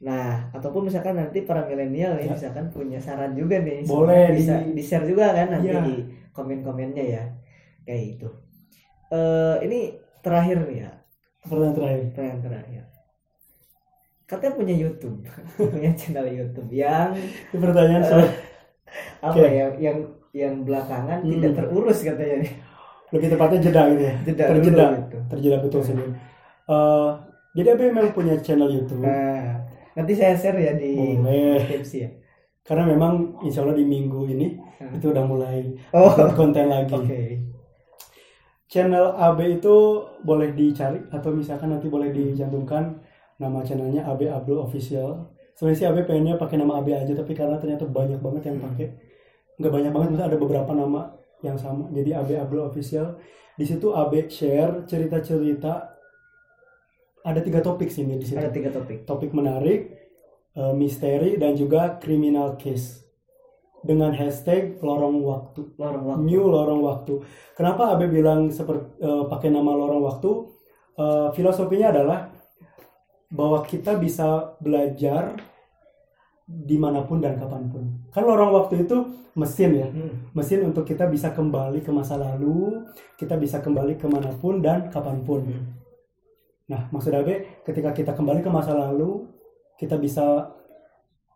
Nah 0.05 0.53
ataupun 0.53 0.85
misalkan 0.85 1.17
nanti 1.17 1.41
para 1.41 1.65
milenial 1.65 2.21
Ya. 2.21 2.29
misalkan 2.29 2.69
punya 2.69 3.01
saran 3.01 3.33
juga 3.33 3.57
nih 3.57 3.81
Boleh 3.83 4.37
bisa 4.37 4.61
di- 4.61 4.77
di 4.77 4.83
share 4.85 5.09
juga 5.09 5.33
kan 5.33 5.49
nanti 5.49 5.73
Ya. 5.73 5.81
di 5.81 5.95
komen-komennya 6.29 7.03
ya. 7.09 7.23
Kayak 7.83 8.03
itu 8.15 8.29
eh 9.09 9.57
ini 9.65 9.97
terakhir 10.21 10.61
nih 10.69 10.77
ya. 10.85 10.91
Pertanyaan 11.43 11.75
terakhir. 11.75 11.99
Pertanyaan 12.13 12.41
terakhir 12.41 12.72
katanya 14.23 14.53
punya 14.55 14.75
YouTube 14.75 15.17
punya 15.73 15.91
channel 15.93 16.27
YouTube 16.27 16.69
yang 16.69 17.11
pertanyaan 17.51 18.03
soal 18.03 18.25
apa 19.25 19.33
Oke. 19.33 19.43
ya 19.45 19.67
yang 19.77 19.97
yang 20.33 20.53
belakangan 20.61 21.21
Hmm. 21.21 21.29
tidak 21.29 21.51
terurus 21.55 22.01
katanya 22.01 22.41
lebih 23.13 23.27
tepatnya 23.29 23.59
jeda 23.61 23.81
gitu 23.93 24.03
ya 24.03 24.15
jeda 24.25 24.43
Terjeda. 24.49 24.85
gitu. 24.97 25.17
terjeda 25.29 25.57
betul 25.61 25.79
Hmm. 25.81 25.89
sendiri 25.89 26.11
Eh, 26.63 27.09
jadi 27.53 27.75
Abe 27.75 27.91
memang 27.91 28.15
punya 28.15 28.39
channel 28.39 28.71
YouTube 28.71 29.03
Nah, 29.03 29.59
nanti 29.93 30.15
saya 30.15 30.33
share 30.33 30.57
ya 30.57 30.73
di 30.73 30.95
boleh 31.19 31.59
deskripsi 31.59 31.97
ya 31.99 32.09
karena 32.63 32.87
memang 32.87 33.35
insya 33.43 33.61
Allah 33.61 33.75
di 33.75 33.83
minggu 33.83 34.23
ini 34.25 34.55
Hmm. 34.79 34.95
itu 34.95 35.11
udah 35.11 35.23
mulai 35.23 35.75
oh 35.91 36.09
konten 36.33 36.71
lagi 36.71 36.95
oke 36.95 37.21
channel 38.65 39.13
AB 39.13 39.61
itu 39.61 39.75
boleh 40.23 40.49
dicari 40.51 40.97
atau 41.07 41.29
misalkan 41.29 41.69
nanti 41.69 41.87
boleh 41.87 42.09
dicantumkan 42.09 42.97
nama 43.43 43.59
channelnya 43.67 44.07
AB 44.07 44.31
Abdul 44.31 44.63
Official. 44.63 45.27
Sebenarnya 45.53 45.77
sih 45.77 45.87
AB 45.91 45.97
pengennya 46.07 46.35
pakai 46.39 46.55
nama 46.55 46.79
AB 46.79 46.87
aja 46.95 47.13
tapi 47.13 47.35
karena 47.35 47.59
ternyata 47.59 47.83
banyak 47.83 48.23
banget 48.23 48.43
yang 48.49 48.57
pakai 48.63 48.87
nggak 49.53 49.69
banyak 49.69 49.91
banget 49.93 50.07
maksudnya 50.15 50.29
ada 50.31 50.39
beberapa 50.39 50.71
nama 50.71 51.01
yang 51.43 51.59
sama. 51.59 51.91
Jadi 51.91 52.15
AB 52.15 52.29
Abdul 52.39 52.63
Official. 52.63 53.19
Di 53.59 53.65
situ 53.67 53.91
AB 53.91 54.31
share 54.31 54.87
cerita-cerita. 54.87 55.91
Ada 57.23 57.39
tiga 57.43 57.59
topik 57.59 57.91
sih 57.91 58.07
di 58.07 58.23
situ. 58.23 58.39
Ada 58.39 58.49
tiga 58.49 58.71
topik. 58.71 59.03
Topik 59.03 59.35
menarik 59.35 59.91
eh, 60.55 60.73
misteri 60.73 61.35
dan 61.35 61.59
juga 61.59 61.99
criminal 61.99 62.55
case. 62.55 63.03
Dengan 63.83 64.15
hashtag 64.15 64.79
lorong 64.79 65.19
waktu. 65.21 65.75
Lorong 65.75 66.03
waktu. 66.07 66.23
New 66.23 66.43
lorong 66.47 66.81
waktu. 66.87 67.19
Kenapa 67.53 67.91
Abe 67.91 68.07
bilang 68.07 68.47
seperti 68.47 69.03
pakai 69.03 69.51
nama 69.51 69.75
lorong 69.75 70.01
waktu? 70.07 70.31
Eh, 70.93 71.29
filosofinya 71.33 71.89
adalah 71.89 72.29
bahwa 73.33 73.65
kita 73.65 73.97
bisa 73.97 74.53
belajar 74.61 75.33
di 76.45 76.77
mana 76.77 77.01
pun 77.01 77.17
dan 77.17 77.39
kapan 77.41 77.65
pun. 77.65 77.83
Kan 78.13 78.29
lorong 78.29 78.53
waktu 78.53 78.85
itu 78.85 78.97
mesin 79.33 79.71
ya, 79.73 79.87
Hmm. 79.89 80.29
mesin 80.37 80.61
untuk 80.61 80.85
kita 80.85 81.09
bisa 81.09 81.33
kembali 81.33 81.81
ke 81.81 81.89
masa 81.89 82.13
lalu, 82.13 82.85
kita 83.17 83.33
bisa 83.41 83.57
kembali 83.57 83.97
ke 83.97 84.05
mana 84.05 84.29
pun 84.37 84.61
dan 84.61 84.93
kapan 84.93 85.25
pun. 85.25 85.41
Hmm. 85.49 85.65
Nah, 86.69 86.87
maksud 86.93 87.09
Abe, 87.11 87.59
ketika 87.65 87.89
kita 87.91 88.13
kembali 88.13 88.45
ke 88.45 88.51
masa 88.53 88.77
lalu, 88.77 89.25
kita 89.81 89.97
bisa 89.97 90.53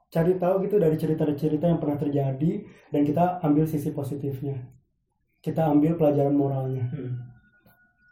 cari 0.08 0.40
tahu 0.40 0.64
gitu 0.70 0.80
dari 0.80 0.96
cerita-cerita 0.96 1.68
yang 1.68 1.82
pernah 1.82 2.00
terjadi 2.00 2.64
dan 2.94 3.02
kita 3.04 3.44
ambil 3.44 3.68
sisi 3.68 3.92
positifnya. 3.92 4.70
Kita 5.44 5.68
ambil 5.68 5.98
pelajaran 6.00 6.36
moralnya. 6.36 6.86
Hmm. 6.94 7.27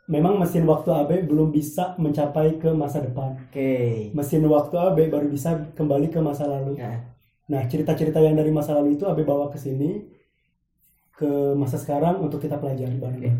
Memang 0.05 0.37
mesin 0.37 0.69
waktu 0.69 0.93
AB 0.93 1.25
belum 1.25 1.49
bisa 1.49 1.97
mencapai 1.97 2.61
ke 2.61 2.69
masa 2.77 3.01
depan. 3.01 3.41
oke 3.49 3.71
Mesin 4.13 4.45
waktu 4.45 4.75
AB 4.77 4.97
baru 5.09 5.27
bisa 5.29 5.73
kembali 5.73 6.13
ke 6.13 6.21
masa 6.21 6.45
lalu. 6.45 6.77
Nah. 6.77 7.13
Nah, 7.45 7.61
cerita-cerita 7.69 8.17
yang 8.21 8.33
dari 8.37 8.49
masa 8.49 8.73
lalu 8.73 8.97
itu 8.97 9.05
AB 9.05 9.21
bawa 9.25 9.49
ke 9.53 9.57
sini 9.57 10.05
ke 11.15 11.55
masa 11.57 11.81
sekarang 11.81 12.21
untuk 12.21 12.41
kita 12.41 12.57
pelajari 12.61 12.97
bareng. 13.01 13.21
Oke. 13.21 13.31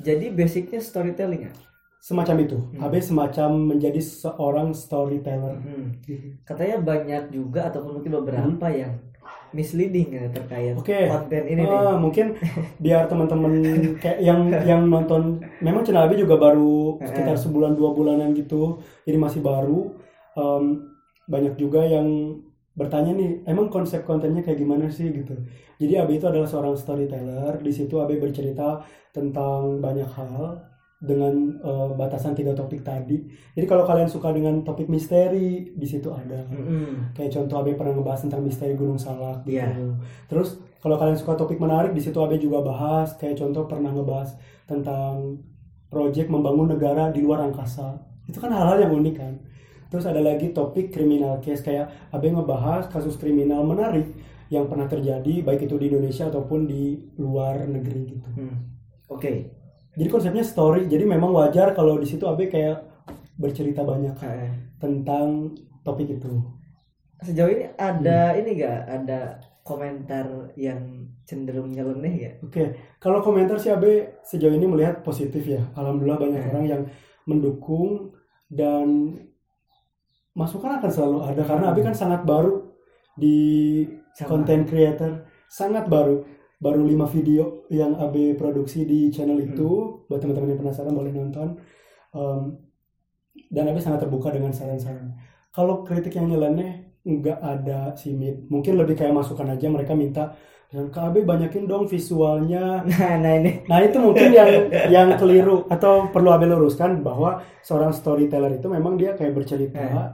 jadi 0.00 0.32
basicnya 0.32 0.80
storytelling 0.80 1.48
ya 1.48 1.52
Semacam 2.00 2.36
itu. 2.40 2.56
Hmm. 2.56 2.80
AB 2.80 2.94
semacam 2.98 3.50
menjadi 3.76 4.00
seorang 4.00 4.72
storyteller. 4.72 5.60
Hmm. 5.60 6.00
katanya 6.42 6.80
banyak 6.80 7.22
juga 7.30 7.68
ataupun 7.68 8.00
mungkin 8.00 8.12
beberapa 8.24 8.66
yang 8.72 8.96
misleading 9.50 10.08
ya 10.14 10.24
terkait 10.30 10.78
Oke. 10.78 11.10
konten 11.10 11.42
ini 11.44 11.60
nih 11.60 11.70
Ah, 11.70 11.98
mungkin 11.98 12.38
biar 12.84 13.10
teman-teman 13.10 13.52
kayak 13.98 14.22
yang 14.22 14.46
yang 14.62 14.86
nonton 14.86 15.42
memang 15.58 15.82
channel 15.82 16.06
Abi 16.06 16.16
juga 16.16 16.38
baru 16.38 16.96
sekitar 17.02 17.34
sebulan 17.34 17.74
dua 17.74 17.90
bulanan 17.90 18.30
gitu 18.32 18.78
jadi 19.04 19.18
masih 19.18 19.42
baru 19.42 19.94
Em, 20.30 20.86
banyak 21.26 21.58
juga 21.58 21.82
yang 21.82 22.06
bertanya 22.70 23.10
nih 23.12 23.42
emang 23.44 23.66
konsep 23.66 24.06
kontennya 24.06 24.46
kayak 24.46 24.62
gimana 24.62 24.86
sih 24.86 25.10
gitu 25.10 25.34
jadi 25.76 26.06
Abi 26.06 26.22
itu 26.22 26.30
adalah 26.30 26.46
seorang 26.46 26.78
storyteller 26.78 27.58
di 27.58 27.74
situ 27.74 27.98
Abi 27.98 28.22
bercerita 28.22 28.78
tentang 29.10 29.82
banyak 29.82 30.06
hal 30.06 30.62
dengan 31.00 31.32
eh, 31.64 31.88
batasan 31.96 32.36
tiga 32.36 32.52
topik 32.52 32.84
tadi 32.84 33.24
jadi 33.56 33.64
kalau 33.64 33.88
kalian 33.88 34.04
suka 34.04 34.36
dengan 34.36 34.60
topik 34.60 34.84
misteri 34.92 35.72
di 35.72 35.86
situ 35.88 36.12
ada 36.12 36.44
Mm-mm. 36.52 37.16
kayak 37.16 37.32
contoh 37.32 37.64
Abe 37.64 37.72
pernah 37.72 37.96
ngebahas 37.96 38.28
tentang 38.28 38.44
misteri 38.44 38.76
Gunung 38.76 39.00
Salak 39.00 39.48
gitu. 39.48 39.56
Iya. 39.56 39.96
Terus 40.28 40.60
kalau 40.84 41.00
kalian 41.00 41.16
suka 41.16 41.40
topik 41.40 41.56
menarik 41.56 41.96
di 41.96 42.04
situ 42.04 42.20
Abe 42.20 42.36
juga 42.36 42.60
bahas 42.60 43.16
kayak 43.16 43.40
contoh 43.40 43.64
pernah 43.64 43.96
ngebahas 43.96 44.36
tentang 44.68 45.40
proyek 45.88 46.28
membangun 46.28 46.76
negara 46.76 47.08
di 47.08 47.24
luar 47.24 47.48
angkasa. 47.48 47.96
Itu 48.28 48.36
kan 48.38 48.52
hal-hal 48.52 48.84
yang 48.84 48.92
unik 48.94 49.16
kan. 49.16 49.34
Terus 49.90 50.06
ada 50.06 50.22
lagi 50.22 50.54
topik 50.54 50.92
kriminal 50.94 51.40
case 51.40 51.64
kayak 51.64 52.12
Abe 52.12 52.28
ngebahas 52.28 52.92
kasus 52.92 53.16
kriminal 53.16 53.64
menarik 53.64 54.06
yang 54.50 54.66
pernah 54.66 54.90
terjadi 54.90 55.46
baik 55.46 55.64
itu 55.64 55.78
di 55.78 55.86
Indonesia 55.88 56.26
ataupun 56.26 56.66
di 56.66 56.98
luar 57.22 57.70
negeri 57.70 58.02
gitu. 58.18 58.28
Hmm. 58.34 58.56
oke 59.06 59.59
Jadi 59.92 60.08
konsepnya 60.08 60.42
story. 60.42 60.86
Jadi 60.86 61.04
memang 61.04 61.30
wajar 61.30 61.72
kalau 61.72 61.98
di 61.98 62.06
situ 62.06 62.22
Abe 62.24 62.46
kayak 62.46 62.82
bercerita 63.34 63.82
banyak 63.82 64.14
Eh, 64.20 64.50
tentang 64.76 65.50
topik 65.80 66.10
itu. 66.10 66.30
sejauh 67.20 67.52
ini 67.52 67.68
Hmm. 67.68 67.76
ada 67.76 68.32
ini 68.32 68.56
gak 68.56 68.80
ada 68.88 69.20
komentar 69.60 70.24
yang 70.56 70.80
cenderung 71.22 71.68
nyeleneh 71.68 72.14
ya 72.16 72.32
Oke, 72.40 72.72
kalau 72.96 73.20
komentar 73.20 73.60
sih 73.60 73.68
Abe 73.68 74.16
sejauh 74.24 74.50
ini 74.50 74.64
melihat 74.64 75.04
positif 75.04 75.44
ya. 75.44 75.60
Alhamdulillah 75.76 76.16
banyak 76.16 76.40
Hmm. 76.40 76.50
orang 76.50 76.64
yang 76.64 76.82
mendukung 77.28 78.16
dan 78.48 79.20
masukan 80.32 80.80
akan 80.80 80.90
selalu 80.90 81.18
ada 81.26 81.42
karena 81.44 81.66
Abe 81.68 81.80
kan 81.82 81.92
sangat 81.92 82.24
baru 82.24 82.72
di 83.14 83.36
Sama. 84.16 84.28
content 84.32 84.64
creator, 84.64 85.12
sangat 85.46 85.86
baru. 85.86 86.24
Baru 86.60 86.84
5 86.84 87.08
video 87.16 87.64
yang 87.72 87.96
Abe 87.96 88.36
produksi 88.36 88.84
di 88.84 89.08
channel 89.08 89.40
itu. 89.40 90.04
Buat 90.04 90.20
teman-teman 90.20 90.52
yang 90.52 90.60
penasaran 90.60 90.92
boleh 90.92 91.08
nonton. 91.08 91.56
Um, 92.12 92.60
dan 93.48 93.72
Abe 93.72 93.80
sangat 93.80 94.04
terbuka 94.04 94.28
dengan 94.28 94.52
saran-saran. 94.52 95.16
Kalau 95.50 95.82
kritik 95.82 96.20
yang 96.20 96.28
nyeleneh 96.28 97.00
nggak 97.00 97.38
ada 97.40 97.96
sih 97.96 98.12
Mit. 98.12 98.44
Mungkin 98.52 98.76
lebih 98.76 98.92
kayak 98.92 99.16
masukan 99.16 99.56
aja 99.56 99.72
mereka 99.72 99.96
minta 99.96 100.36
dan 100.70 100.86
Kak 100.92 101.10
Abe 101.10 101.26
banyakin 101.26 101.64
dong 101.66 101.88
visualnya. 101.88 102.84
nah 102.92 103.16
nah 103.18 103.32
ini 103.40 103.64
Nah 103.66 103.80
itu 103.82 103.96
mungkin 103.98 104.30
yang 104.30 104.50
yang 104.92 105.08
keliru 105.16 105.66
atau 105.66 106.12
perlu 106.12 106.30
Abe 106.30 106.46
luruskan 106.46 107.00
bahwa 107.00 107.42
seorang 107.64 107.90
storyteller 107.90 108.60
itu 108.60 108.68
memang 108.70 109.00
dia 109.00 109.16
kayak 109.16 109.32
bercerita 109.34 109.80
Eh. 109.80 110.06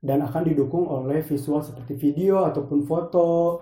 dan 0.00 0.24
akan 0.24 0.48
didukung 0.48 0.88
oleh 0.88 1.20
visual 1.20 1.60
seperti 1.60 1.98
video 1.98 2.48
ataupun 2.48 2.88
foto 2.88 3.60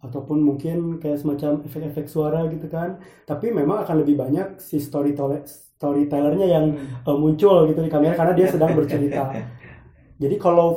ataupun 0.00 0.40
mungkin 0.40 0.96
kayak 0.96 1.20
semacam 1.20 1.60
efek-efek 1.64 2.08
suara 2.08 2.48
gitu 2.48 2.66
kan. 2.66 2.96
Tapi 3.24 3.52
memang 3.52 3.84
akan 3.84 4.00
lebih 4.00 4.16
banyak 4.16 4.56
si 4.56 4.80
storyteller 4.80 5.44
storytellernya 5.46 6.46
yang 6.46 6.64
eh, 6.78 7.16
muncul 7.16 7.64
gitu 7.68 7.80
di 7.80 7.88
kamera 7.88 8.12
karena 8.12 8.34
dia 8.36 8.46
sedang 8.48 8.72
bercerita. 8.72 9.32
Jadi 10.22 10.36
kalau 10.36 10.76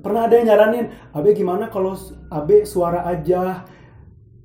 pernah 0.00 0.26
ada 0.26 0.34
yang 0.38 0.46
nyaranin, 0.50 0.86
Abe 1.10 1.34
gimana 1.34 1.66
kalau 1.66 1.98
Abe 2.30 2.62
suara 2.62 3.02
aja? 3.04 3.66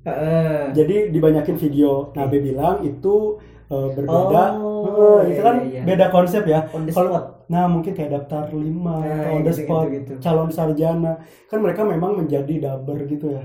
Heeh. 0.06 0.70
Jadi 0.70 1.10
dibanyakin 1.10 1.56
video. 1.58 2.14
Nah, 2.14 2.26
Abe 2.26 2.38
bilang 2.38 2.82
itu 2.82 3.38
eh, 3.66 3.88
berbeda. 3.90 4.42
Oh, 4.62 5.18
Eh, 5.26 5.34
itu 5.34 5.42
iya, 5.42 5.42
kan 5.42 5.56
iya, 5.66 5.70
iya. 5.72 5.82
beda 5.82 6.06
konsep 6.14 6.46
ya. 6.46 6.62
Kalau- 6.70 7.34
Nah, 7.46 7.70
mungkin 7.70 7.94
kayak 7.94 8.10
daftar 8.10 8.50
5 8.50 8.98
Nah, 9.02 9.22
atau 9.22 9.38
on 9.38 9.42
the 9.46 9.54
spot 9.54 9.86
gitu, 9.86 9.94
gitu. 10.02 10.12
calon 10.18 10.50
sarjana. 10.50 11.22
Kan 11.46 11.62
mereka 11.62 11.86
memang 11.86 12.18
menjadi 12.18 12.54
dubber 12.58 13.06
gitu 13.06 13.30
ya. 13.38 13.42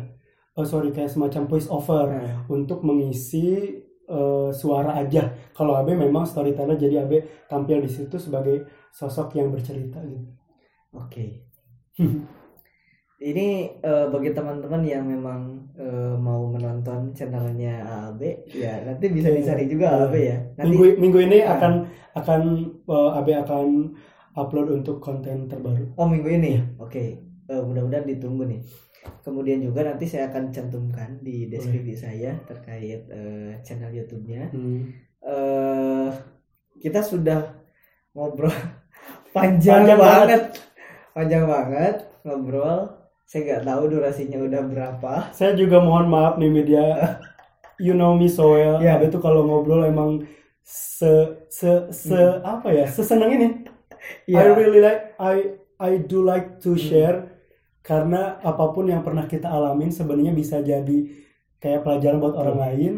Oh, 0.61 0.67
sorry 0.69 0.93
kayak 0.93 1.09
semacam 1.09 1.49
voice 1.49 1.65
over 1.73 2.05
Nah, 2.05 2.45
untuk 2.45 2.85
mengisi 2.85 3.81
eh, 4.05 4.49
suara 4.53 4.93
aja. 5.01 5.33
Kalau 5.57 5.73
Abe 5.73 5.97
memang 5.97 6.21
storyteller 6.21 6.77
jadi 6.77 7.01
Abe 7.01 7.49
tampil 7.49 7.81
di 7.81 7.89
situ 7.89 8.21
sebagai 8.21 8.69
sosok 8.93 9.41
yang 9.41 9.49
bercerita 9.49 9.97
gitu. 10.05 10.29
Oke. 10.93 11.49
Ini 13.21 13.47
eh, 13.81 14.05
bagi 14.13 14.33
teman-teman 14.37 14.81
yang 14.85 15.05
memang 15.09 15.65
eh, 15.77 16.13
mau 16.17 16.45
menonton 16.49 17.13
channelnya 17.13 17.81
AAB, 17.81 18.21
ya 18.49 18.85
nanti 18.85 19.09
bisa 19.09 19.29
Oke. 19.29 19.37
dicari 19.41 19.65
juga 19.65 19.85
AAB 19.97 20.15
ya. 20.21 20.37
Nanti 20.61 20.69
minggu 20.73 20.85
minggu 21.01 21.19
ini 21.25 21.37
akan 21.41 21.73
akan 22.17 22.41
eh, 22.85 23.11
Abe 23.17 23.33
akan 23.33 23.97
upload 24.37 24.77
untuk 24.77 25.01
konten 25.01 25.49
terbaru. 25.49 25.89
Oh 25.97 26.05
minggu 26.05 26.29
ini, 26.29 26.53
oke. 26.77 27.03
Eh, 27.49 27.61
mudah-mudahan 27.65 28.05
ditunggu 28.05 28.45
nih. 28.45 28.61
Kemudian 29.21 29.61
juga 29.61 29.81
nanti 29.81 30.05
saya 30.05 30.29
akan 30.29 30.49
cantumkan 30.49 31.21
di 31.21 31.49
deskripsi 31.49 31.95
saya 31.97 32.31
terkait 32.45 33.05
eh, 33.09 33.51
channel 33.61 33.89
YouTube-nya. 33.91 34.49
Hmm. 34.53 34.81
eh 35.21 36.09
kita 36.81 37.01
sudah 37.01 37.61
ngobrol 38.13 38.49
panjang, 39.35 39.85
Panjang 39.85 39.99
banget. 40.01 40.41
panjang 41.13 41.45
banget 41.45 41.95
ngobrol. 42.25 42.79
Saya 43.25 43.41
nggak 43.47 43.63
tahu 43.63 43.83
durasinya 43.87 44.39
udah 44.43 44.61
berapa. 44.67 45.13
Saya 45.31 45.55
juga 45.55 45.79
mohon 45.79 46.09
maaf 46.09 46.35
nih 46.37 46.51
media. 46.51 46.83
You 47.81 47.97
know 47.97 48.13
me 48.13 48.29
so 48.29 48.53
well. 48.53 48.77
Ya. 48.77 49.01
Abe 49.01 49.09
tuh 49.09 49.17
kalau 49.17 49.41
ngobrol 49.41 49.81
emang 49.81 50.21
se 50.61 51.09
se 51.49 51.89
se 51.89 52.19
apa 52.45 52.69
ya? 52.69 52.85
Seseneng 52.85 53.33
ini. 53.33 53.47
I 54.29 54.37
Ya, 54.37 54.53
really 54.53 54.77
like 54.77 55.17
I 55.17 55.57
I 55.81 55.97
do 55.97 56.21
like 56.21 56.61
to 56.61 56.77
Hmm. 56.77 56.85
Karena 57.81 58.37
apa 58.39 58.65
pun 58.69 58.85
yang 58.85 59.01
pernah 59.01 59.25
kita 59.25 59.47
alamin 59.47 59.89
sebenarnya 59.89 60.31
bisa 60.31 60.61
jadi 60.61 60.97
kayak 61.57 61.81
pelajaran 61.81 62.17
buat 62.17 62.35
orang 62.35 62.57
lain. 62.57 62.93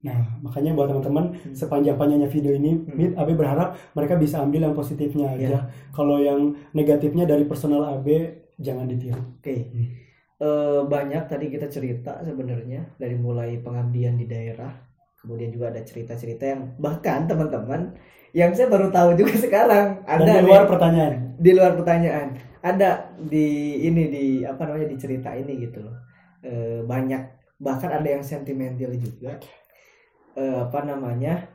Nah, 0.00 0.20
makanya 0.38 0.76
buat 0.76 0.86
teman-teman 0.86 1.32
Hmm. 1.32 1.56
sepanjang-panjangnya 1.56 2.28
video 2.28 2.52
ini, 2.52 2.76
Hmm. 2.76 2.92
Mit, 2.92 3.12
Abe 3.14 3.32
berharap 3.32 3.72
mereka 3.92 4.14
bisa 4.14 4.36
ambil 4.38 4.60
yang 4.62 4.76
positifnya 4.76 5.32
aja. 5.32 5.48
Ya. 5.48 5.60
Kalau 5.90 6.20
yang 6.20 6.40
negatifnya 6.70 7.24
dari 7.24 7.44
personal 7.44 7.82
Abe 7.88 8.44
jangan 8.56 8.84
ditiru. 8.84 9.16
oke. 9.16 9.56
Eh, 10.36 10.80
banyak 10.84 11.24
tadi 11.24 11.46
kita 11.48 11.66
cerita 11.66 12.20
sebenarnya 12.20 12.92
dari 12.94 13.16
mulai 13.16 13.56
pengabdian 13.56 14.14
di 14.14 14.26
daerah, 14.26 14.76
kemudian 15.16 15.48
juga 15.48 15.70
ada 15.70 15.80
cerita-cerita 15.80 16.44
yang 16.44 16.62
bahkan 16.76 17.24
teman-teman 17.24 17.94
yang 18.30 18.50
saya 18.50 18.66
baru 18.66 18.90
tahu 18.90 19.14
juga 19.14 19.30
sekarang 19.46 20.02
Dan 20.02 20.20
ada 20.20 20.26
di 20.26 20.36
nih. 20.36 20.44
luar 20.44 20.62
pertanyaan. 20.66 21.12
di 21.34 21.50
luar 21.50 21.72
pertanyaan 21.72 22.28
ada 22.64 23.12
di 23.20 23.46
ini 23.84 24.02
di 24.08 24.24
apa 24.42 24.64
namanya 24.64 24.88
di 24.88 24.96
cerita 24.96 25.30
ini 25.36 25.52
gitu 25.60 25.84
loh 25.84 25.96
Eh, 26.44 26.84
banyak 26.84 27.22
bahkan 27.56 27.88
ada 27.88 28.04
yang 28.04 28.20
sentimental 28.20 28.92
juga 28.96 29.40
Eh, 30.34 30.58
apa 30.66 30.80
namanya 30.84 31.46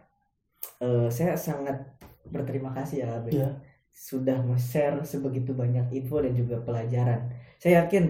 eh, 0.79 1.07
saya 1.11 1.35
sangat 1.35 1.77
berterima 2.25 2.71
kasih 2.71 3.03
ya 3.05 3.09
Abe 3.19 3.31
Iya. 3.35 3.49
sudah 3.91 4.39
share 4.55 5.03
sebegitu 5.03 5.51
banyak 5.51 5.91
info 5.91 6.23
dan 6.23 6.31
juga 6.31 6.57
pelajaran 6.63 7.27
saya 7.59 7.83
yakin 7.83 8.05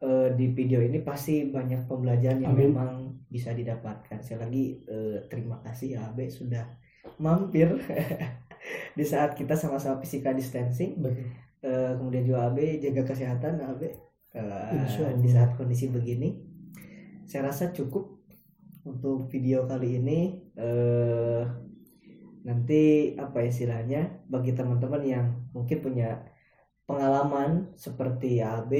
eh, 0.00 0.28
di 0.38 0.46
video 0.54 0.78
ini 0.78 1.02
pasti 1.02 1.50
banyak 1.50 1.90
pembelajaran 1.90 2.40
yang 2.40 2.54
Amin. 2.54 2.70
memang 2.70 2.90
bisa 3.26 3.50
didapatkan 3.50 4.22
saya 4.22 4.46
lagi 4.46 4.78
eh, 4.86 5.18
terima 5.26 5.58
kasih 5.66 5.98
ya 5.98 6.00
Abe 6.06 6.30
sudah 6.30 6.62
mampir 7.18 7.68
di 8.98 9.04
saat 9.04 9.34
kita 9.34 9.58
sama-sama 9.58 9.98
physical 10.00 10.32
distancing 10.32 11.02
Betul. 11.02 11.26
Eh, 11.64 11.92
kemudian 11.96 12.28
juga 12.28 12.52
AB 12.52 12.76
jaga 12.76 13.02
kesehatan 13.08 13.56
AB 13.56 13.82
Eh, 14.34 14.70
Insya 14.84 15.08
Allah. 15.08 15.22
di 15.22 15.30
saat 15.30 15.54
kondisi 15.54 15.88
begini 15.88 16.34
saya 17.24 17.48
rasa 17.48 17.70
cukup 17.72 18.20
untuk 18.84 19.30
video 19.32 19.64
kali 19.64 19.96
ini. 20.02 20.44
Eh 20.60 21.42
nanti 22.44 23.16
apa 23.16 23.40
istilahnya 23.40 24.28
bagi 24.28 24.52
teman-teman 24.52 25.02
yang 25.08 25.26
mungkin 25.56 25.80
punya 25.80 26.20
pengalaman 26.84 27.72
seperti 27.80 28.44
AB 28.44 28.72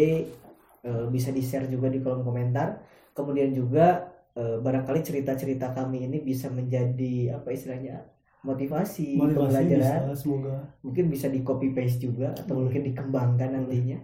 eh, 0.85 1.07
bisa 1.09 1.33
di 1.33 1.41
share 1.41 1.73
juga 1.73 1.89
di 1.89 2.05
kolom 2.05 2.21
komentar. 2.21 2.85
Kemudian 3.17 3.55
juga 3.57 4.13
eh, 4.37 4.61
barangkali 4.61 5.01
cerita-cerita 5.01 5.73
kami 5.73 6.05
ini 6.05 6.21
bisa 6.21 6.53
menjadi 6.53 7.41
apa 7.41 7.49
istilahnya 7.55 8.05
motivasi, 8.45 9.17
Motivasi 9.17 9.35
pembelajaran 9.41 10.05
bisa 10.05 10.15
semoga. 10.15 10.55
mungkin 10.81 11.05
bisa 11.09 11.27
di 11.27 11.41
copy 11.41 11.73
paste 11.73 11.99
juga 11.99 12.31
atau 12.31 12.55
Boleh. 12.55 12.69
mungkin 12.69 12.83
dikembangkan 12.85 13.51
nantinya 13.53 13.99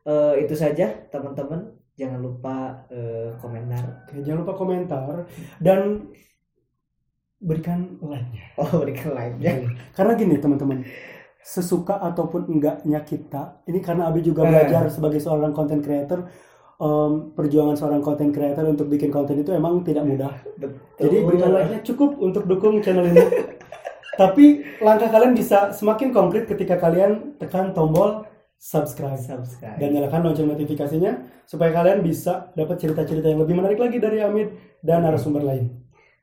Eh, 0.00 0.34
itu 0.40 0.54
saja 0.54 0.88
teman-teman 1.06 1.60
jangan 1.92 2.16
lupa 2.18 2.56
eh, 2.88 3.34
komentar 3.36 4.06
Oke, 4.06 4.22
jangan 4.22 4.40
lupa 4.40 4.54
komentar 4.54 5.28
dan 5.58 6.08
berikan 7.38 8.00
like-nya. 8.00 8.42
oh 8.56 8.80
berikan 8.80 9.12
like 9.12 9.36
nya 9.36 9.52
Karena 9.90 10.12
gini 10.14 10.36
teman-teman, 10.36 10.84
sesuka 11.42 11.96
ataupun 11.98 12.48
enggaknya 12.48 13.00
kita, 13.02 13.64
ini 13.64 13.80
karena 13.80 14.06
Abi 14.06 14.20
juga 14.20 14.44
Eh. 14.44 14.48
belajar 14.48 14.88
sebagai 14.88 15.18
seorang 15.18 15.50
content 15.50 15.80
creator, 15.80 16.28
em, 16.76 17.12
perjuangan 17.32 17.74
seorang 17.74 18.00
content 18.00 18.28
creator 18.30 18.64
untuk 18.64 18.86
bikin 18.86 19.08
konten 19.08 19.36
itu 19.36 19.50
emang 19.50 19.80
tidak 19.80 20.04
mudah. 20.04 20.32
Jadi 20.96 21.16
berikan 21.22 21.50
like-nya 21.50 21.80
cukup 21.82 22.16
untuk 22.18 22.44
dukung 22.44 22.80
channel 22.80 23.04
ini. 23.06 23.20
Tapi 24.20 24.44
langkah 24.84 25.08
kalian 25.08 25.32
bisa 25.32 25.72
semakin 25.72 26.12
konkret 26.12 26.44
ketika 26.44 26.76
kalian 26.76 27.40
tekan 27.40 27.72
tombol 27.72 28.28
subscribe 28.60 29.16
subscribe 29.16 29.80
dan 29.80 29.96
nyalakan 29.96 30.28
lonceng 30.28 30.52
notifikasinya 30.52 31.24
supaya 31.48 31.72
kalian 31.72 32.04
bisa 32.04 32.52
dapat 32.52 32.76
cerita-cerita 32.76 33.32
yang 33.32 33.40
lebih 33.40 33.56
menarik 33.56 33.80
lagi 33.80 33.96
dari 33.96 34.20
Amit 34.20 34.52
dan 34.84 35.08
narasumber 35.08 35.40
lain. 35.40 35.72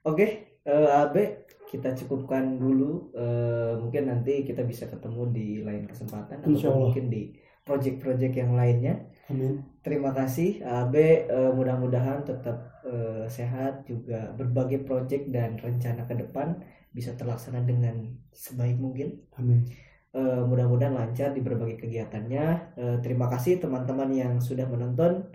Oke, 0.06 0.62
eh, 0.62 0.90
Abe, 0.94 1.50
kita 1.66 1.98
cukupkan 1.98 2.62
dulu. 2.62 3.10
Eh, 3.18 3.74
mungkin 3.82 4.14
nanti 4.14 4.46
kita 4.46 4.62
bisa 4.62 4.86
ketemu 4.86 5.34
di 5.34 5.48
lain 5.66 5.90
kesempatan 5.90 6.46
atau 6.46 6.78
mungkin 6.78 7.10
di 7.10 7.34
project-project 7.66 8.34
yang 8.38 8.54
lainnya. 8.56 9.10
Amin. 9.28 9.60
Terima 9.84 10.16
kasih, 10.16 10.64
Abe. 10.64 11.28
Eh, 11.28 11.52
mudah-mudahan 11.52 12.24
tetap 12.24 12.80
eh, 12.88 13.26
sehat 13.28 13.84
juga 13.84 14.32
berbagai 14.38 14.88
project 14.88 15.28
dan 15.34 15.60
rencana 15.60 16.08
ke 16.08 16.16
depan 16.16 16.62
bisa 16.98 17.14
terlaksana 17.14 17.62
dengan 17.62 18.10
sebaik 18.34 18.82
mungkin. 18.82 19.22
Amin. 19.38 19.70
Eh, 20.18 20.42
mudah-mudahan 20.50 20.98
lancar 20.98 21.30
di 21.38 21.46
berbagai 21.46 21.78
kegiatannya. 21.78 22.46
Eh, 22.74 22.98
terima 23.06 23.30
kasih 23.30 23.62
teman-teman 23.62 24.10
yang 24.10 24.34
sudah 24.42 24.66
menonton. 24.66 25.30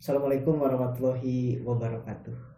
Assalamualaikum 0.00 0.56
warahmatullahi 0.56 1.60
wabarakatuh. 1.60 2.55